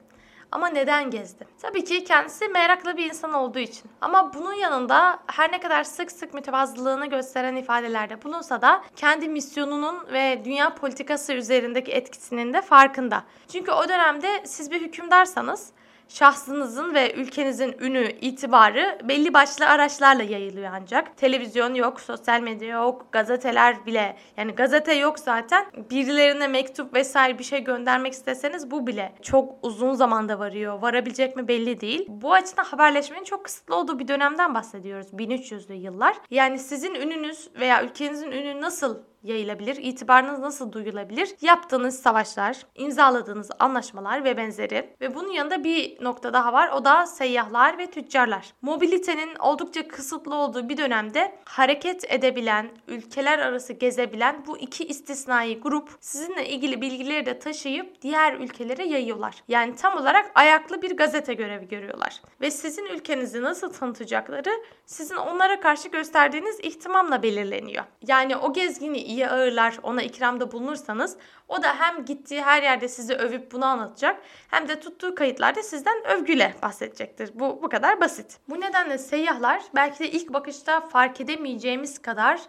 Ama 0.52 0.68
neden 0.68 1.10
gezdi? 1.10 1.46
Tabii 1.62 1.84
ki 1.84 2.04
kendisi 2.04 2.48
meraklı 2.48 2.96
bir 2.96 3.06
insan 3.06 3.32
olduğu 3.32 3.58
için. 3.58 3.90
Ama 4.00 4.34
bunun 4.34 4.52
yanında 4.52 5.18
her 5.26 5.52
ne 5.52 5.60
kadar 5.60 5.84
sık 5.84 6.12
sık 6.12 6.34
mütevazılığını 6.34 7.06
gösteren 7.06 7.56
ifadelerde 7.56 8.22
bulunsa 8.22 8.62
da 8.62 8.82
kendi 8.96 9.28
misyonunun 9.28 10.06
ve 10.12 10.42
dünya 10.44 10.74
politikası 10.74 11.32
üzerindeki 11.32 11.92
etkisinin 11.92 12.52
de 12.52 12.62
farkında. 12.62 13.24
Çünkü 13.52 13.72
o 13.72 13.88
dönemde 13.88 14.42
siz 14.44 14.70
bir 14.70 14.80
hükümdarsanız 14.80 15.72
şahsınızın 16.14 16.94
ve 16.94 17.14
ülkenizin 17.14 17.76
ünü, 17.80 18.12
itibarı 18.20 18.98
belli 19.04 19.34
başlı 19.34 19.66
araçlarla 19.66 20.22
yayılıyor 20.22 20.70
ancak. 20.74 21.16
Televizyon 21.16 21.74
yok, 21.74 22.00
sosyal 22.00 22.40
medya 22.40 22.68
yok, 22.68 23.06
gazeteler 23.12 23.86
bile. 23.86 24.16
Yani 24.36 24.52
gazete 24.52 24.94
yok 24.94 25.18
zaten. 25.18 25.66
Birilerine 25.90 26.48
mektup 26.48 26.94
vesaire 26.94 27.38
bir 27.38 27.44
şey 27.44 27.64
göndermek 27.64 28.12
isteseniz 28.12 28.70
bu 28.70 28.86
bile 28.86 29.12
çok 29.22 29.54
uzun 29.62 29.94
zamanda 29.94 30.38
varıyor. 30.38 30.82
Varabilecek 30.82 31.36
mi 31.36 31.48
belli 31.48 31.80
değil. 31.80 32.06
Bu 32.08 32.32
açıdan 32.32 32.64
haberleşmenin 32.64 33.24
çok 33.24 33.44
kısıtlı 33.44 33.76
olduğu 33.76 33.98
bir 33.98 34.08
dönemden 34.08 34.54
bahsediyoruz. 34.54 35.06
1300'lü 35.12 35.72
yıllar. 35.72 36.16
Yani 36.30 36.58
sizin 36.58 36.94
ününüz 36.94 37.50
veya 37.60 37.84
ülkenizin 37.84 38.30
ünü 38.30 38.60
nasıl 38.60 39.11
yayılabilir? 39.22 39.76
İtibarınız 39.76 40.38
nasıl 40.38 40.72
duyulabilir? 40.72 41.34
Yaptığınız 41.40 42.00
savaşlar, 42.00 42.56
imzaladığınız 42.74 43.50
anlaşmalar 43.58 44.24
ve 44.24 44.36
benzeri. 44.36 44.96
Ve 45.00 45.14
bunun 45.14 45.30
yanında 45.30 45.64
bir 45.64 46.04
nokta 46.04 46.32
daha 46.32 46.52
var. 46.52 46.68
O 46.68 46.84
da 46.84 47.06
seyyahlar 47.06 47.78
ve 47.78 47.86
tüccarlar. 47.86 48.52
Mobilitenin 48.62 49.34
oldukça 49.36 49.88
kısıtlı 49.88 50.34
olduğu 50.34 50.68
bir 50.68 50.76
dönemde 50.76 51.38
hareket 51.44 52.12
edebilen, 52.12 52.70
ülkeler 52.88 53.38
arası 53.38 53.72
gezebilen 53.72 54.46
bu 54.46 54.58
iki 54.58 54.84
istisnai 54.84 55.60
grup 55.60 55.88
sizinle 56.00 56.48
ilgili 56.48 56.80
bilgileri 56.80 57.26
de 57.26 57.38
taşıyıp 57.38 58.02
diğer 58.02 58.34
ülkelere 58.34 58.84
yayıyorlar. 58.84 59.34
Yani 59.48 59.76
tam 59.76 59.96
olarak 59.96 60.30
ayaklı 60.34 60.82
bir 60.82 60.96
gazete 60.96 61.34
görevi 61.34 61.68
görüyorlar. 61.68 62.20
Ve 62.40 62.50
sizin 62.50 62.86
ülkenizi 62.86 63.42
nasıl 63.42 63.72
tanıtacakları 63.72 64.50
sizin 64.86 65.16
onlara 65.16 65.60
karşı 65.60 65.88
gösterdiğiniz 65.88 66.60
ihtimamla 66.60 67.22
belirleniyor. 67.22 67.84
Yani 68.06 68.36
o 68.36 68.52
gezgini 68.52 69.11
iyi 69.12 69.28
ağırlar, 69.28 69.78
ona 69.82 70.02
ikramda 70.02 70.52
bulunursanız 70.52 71.16
o 71.48 71.62
da 71.62 71.80
hem 71.80 72.04
gittiği 72.04 72.42
her 72.42 72.62
yerde 72.62 72.88
sizi 72.88 73.14
övüp 73.14 73.52
bunu 73.52 73.64
anlatacak 73.64 74.22
hem 74.48 74.68
de 74.68 74.80
tuttuğu 74.80 75.14
kayıtlarda 75.14 75.62
sizden 75.62 76.04
övgüyle 76.04 76.54
bahsedecektir. 76.62 77.30
Bu 77.34 77.62
bu 77.62 77.68
kadar 77.68 78.00
basit. 78.00 78.38
Bu 78.48 78.60
nedenle 78.60 78.98
seyyahlar 78.98 79.62
belki 79.74 79.98
de 79.98 80.10
ilk 80.10 80.32
bakışta 80.32 80.80
fark 80.80 81.20
edemeyeceğimiz 81.20 82.02
kadar 82.02 82.40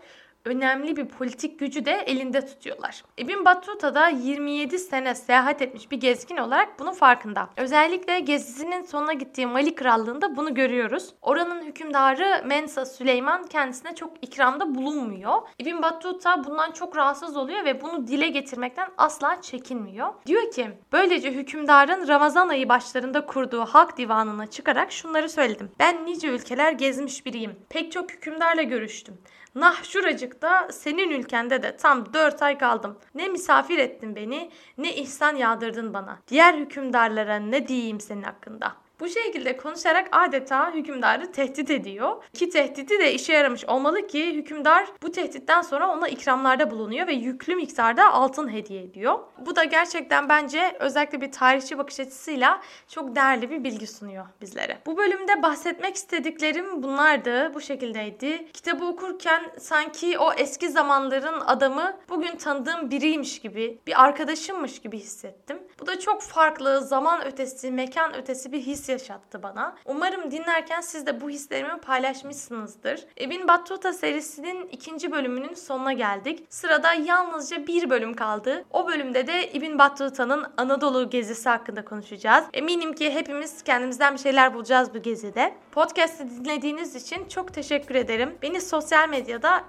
önemli 0.46 0.96
bir 0.96 1.06
politik 1.06 1.60
gücü 1.60 1.86
de 1.86 1.92
elinde 1.92 2.46
tutuyorlar. 2.46 3.04
İbn 3.18 3.46
Battuta 3.46 3.96
da 3.96 4.08
27 4.08 4.80
sene 4.80 5.16
seyahat 5.16 5.62
etmiş 5.62 5.92
bir 5.92 5.98
gezgin 5.98 6.38
olarak 6.38 6.80
bunun 6.80 6.92
farkında. 6.92 7.50
Özellikle 7.58 8.20
gezisinin 8.20 8.82
sonuna 8.82 9.14
gittiği 9.14 9.48
Mali 9.48 9.76
Krallığı'nda 9.76 10.38
bunu 10.38 10.54
görüyoruz. 10.54 11.14
Oranın 11.22 11.66
hükümdarı 11.66 12.44
Mensa 12.46 12.86
Süleyman 12.86 13.44
kendisine 13.44 13.96
çok 13.96 14.12
ikramda 14.22 14.76
bulunmuyor. 14.76 15.42
İbn 15.60 15.82
Battuta 15.82 16.44
bundan 16.44 16.72
çok 16.72 16.98
rahatsız 16.98 17.38
oluyor 17.38 17.66
ve 17.66 17.82
bunu 17.82 18.08
dile 18.08 18.28
getirmekten 18.28 18.90
asla 18.98 19.42
çekinmiyor. 19.42 20.14
Diyor 20.26 20.52
ki 20.52 20.68
böylece 20.92 21.32
hükümdarın 21.32 22.08
Ramazan 22.08 22.50
ayı 22.50 22.70
başlarında 22.70 23.26
kurduğu 23.26 23.66
halk 23.66 23.98
divanına 23.98 24.48
çıkarak 24.48 24.92
şunları 24.92 25.30
söyledim. 25.30 25.72
Ben 25.80 26.06
nice 26.06 26.28
ülkeler 26.28 26.72
gezmiş 26.72 27.26
biriyim. 27.26 27.56
Pek 27.70 27.92
çok 27.92 28.12
hükümdarla 28.12 28.62
görüştüm. 28.62 29.18
Nah 29.56 29.84
şuracıkta 29.84 30.68
senin 30.72 31.12
ülkende 31.12 31.64
de 31.64 31.78
tam 31.78 32.14
dört 32.14 32.42
ay 32.42 32.58
kaldım. 32.58 33.00
Ne 33.16 33.28
misafir 33.28 33.78
ettin 33.78 34.16
beni 34.16 34.52
ne 34.78 34.96
ihsan 34.96 35.36
yağdırdın 35.36 35.94
bana. 35.94 36.20
Diğer 36.28 36.54
hükümdarlara 36.54 37.36
ne 37.36 37.68
diyeyim 37.68 38.00
senin 38.00 38.24
hakkında. 38.24 38.83
Bu 39.04 39.10
şekilde 39.10 39.58
konuşarak 39.58 40.08
adeta 40.12 40.74
hükümdarı 40.74 41.32
tehdit 41.32 41.70
ediyor. 41.70 42.24
Ki 42.34 42.50
tehdidi 42.50 43.00
de 43.00 43.14
işe 43.14 43.34
yaramış 43.34 43.66
olmalı 43.66 44.08
ki 44.08 44.34
hükümdar 44.34 44.88
bu 45.02 45.12
tehditten 45.12 45.62
sonra 45.62 45.90
ona 45.90 46.08
ikramlarda 46.08 46.72
bulunuyor 46.72 47.08
ve 47.08 47.14
yüklü 47.14 47.56
miktarda 47.56 48.14
altın 48.14 48.54
hediye 48.54 48.84
ediyor. 48.84 49.20
Bu 49.46 49.56
da 49.56 49.64
gerçekten 49.64 50.30
bence 50.30 50.78
özellikle 50.80 51.22
bir 51.22 51.32
tarihçi 51.32 51.78
bakış 51.78 52.00
açısıyla 52.00 52.62
çok 52.88 53.16
değerli 53.16 53.50
bir 53.50 53.64
bilgi 53.64 53.88
sunuyor 53.88 54.26
bizlere. 54.42 54.78
Bu 54.86 54.98
bölümde 54.98 55.44
bahsetmek 55.44 55.96
istediklerim 55.96 56.84
bunlardı. 56.84 57.54
Bu 57.54 57.62
şekildeydi. 57.62 58.48
Kitabı 58.54 58.86
okurken 58.86 59.52
sanki 59.60 60.20
o 60.20 60.34
eski 60.34 60.70
zamanların 60.70 61.42
adamı 61.42 61.98
bugün 62.10 62.36
tanıdığım 62.36 62.92
biriymiş 62.92 63.42
gibi, 63.42 63.80
bir 63.88 64.04
arkadaşımmış 64.04 64.82
gibi 64.82 65.00
hissettim. 65.00 65.58
Bu 65.80 65.88
da 65.88 66.00
çok 66.00 66.22
farklı, 66.22 66.82
zaman 66.82 67.26
ötesi, 67.26 67.72
mekan 67.72 68.16
ötesi 68.16 68.52
bir 68.52 68.60
his 68.60 68.93
yaşattı 68.94 69.44
bana. 69.44 69.76
Umarım 69.86 70.32
dinlerken 70.32 70.82
siz 70.82 71.06
de 71.06 71.22
bu 71.22 71.30
hislerimi 71.30 71.80
paylaşmışsınızdır. 71.82 73.06
Ibn 73.20 73.48
Battuta 73.48 73.94
serisinin 73.94 74.68
ikinci 74.68 75.12
bölümünün 75.12 75.54
sonuna 75.54 75.94
geldik. 75.94 76.46
Sırada 76.50 76.94
yalnızca 76.94 77.68
bir 77.68 77.90
bölüm 77.90 78.14
kaldı. 78.14 78.66
O 78.72 78.88
bölümde 78.88 79.28
de 79.28 79.52
Ibn 79.52 79.78
Battuta'nın 79.78 80.46
Anadolu 80.58 81.10
gezisi 81.10 81.50
hakkında 81.50 81.86
konuşacağız. 81.86 82.46
Eminim 82.54 82.94
ki 82.94 83.14
hepimiz 83.14 83.64
kendimizden 83.64 84.14
bir 84.14 84.20
şeyler 84.20 84.54
bulacağız 84.54 84.94
bu 84.94 85.02
gezide. 85.02 85.56
Podcast'ı 85.72 86.30
dinlediğiniz 86.30 86.96
için 86.96 87.26
çok 87.28 87.54
teşekkür 87.54 87.96
ederim. 87.96 88.36
Beni 88.42 88.62
sosyal 88.62 89.10
medyada 89.10 89.64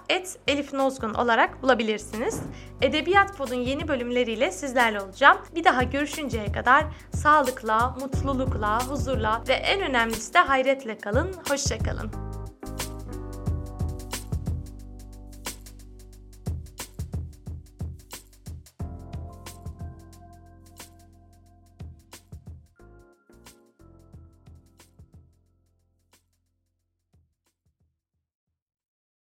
Elif 0.49 0.73
Nozgun 0.73 1.15
olarak 1.15 1.63
bulabilirsiniz. 1.63 2.41
Edebiyat 2.83 3.37
Pod'un 3.37 3.55
yeni 3.55 3.89
bölümleriyle 3.89 4.51
sizlerle 4.53 5.01
olacağım. 5.01 5.39
Bir 5.55 5.65
daha 5.65 5.83
görüşünceye 5.83 6.53
kadar 6.53 6.85
sağlıkla, 7.13 7.97
mutlulukla, 8.01 8.79
huzurla 9.05 9.43
ve 9.49 9.53
en 9.53 9.81
önemlisi 9.81 10.35
de 10.35 10.39
hayretle 10.39 10.99
kalın. 10.99 11.33
Hoşçakalın. 11.49 12.34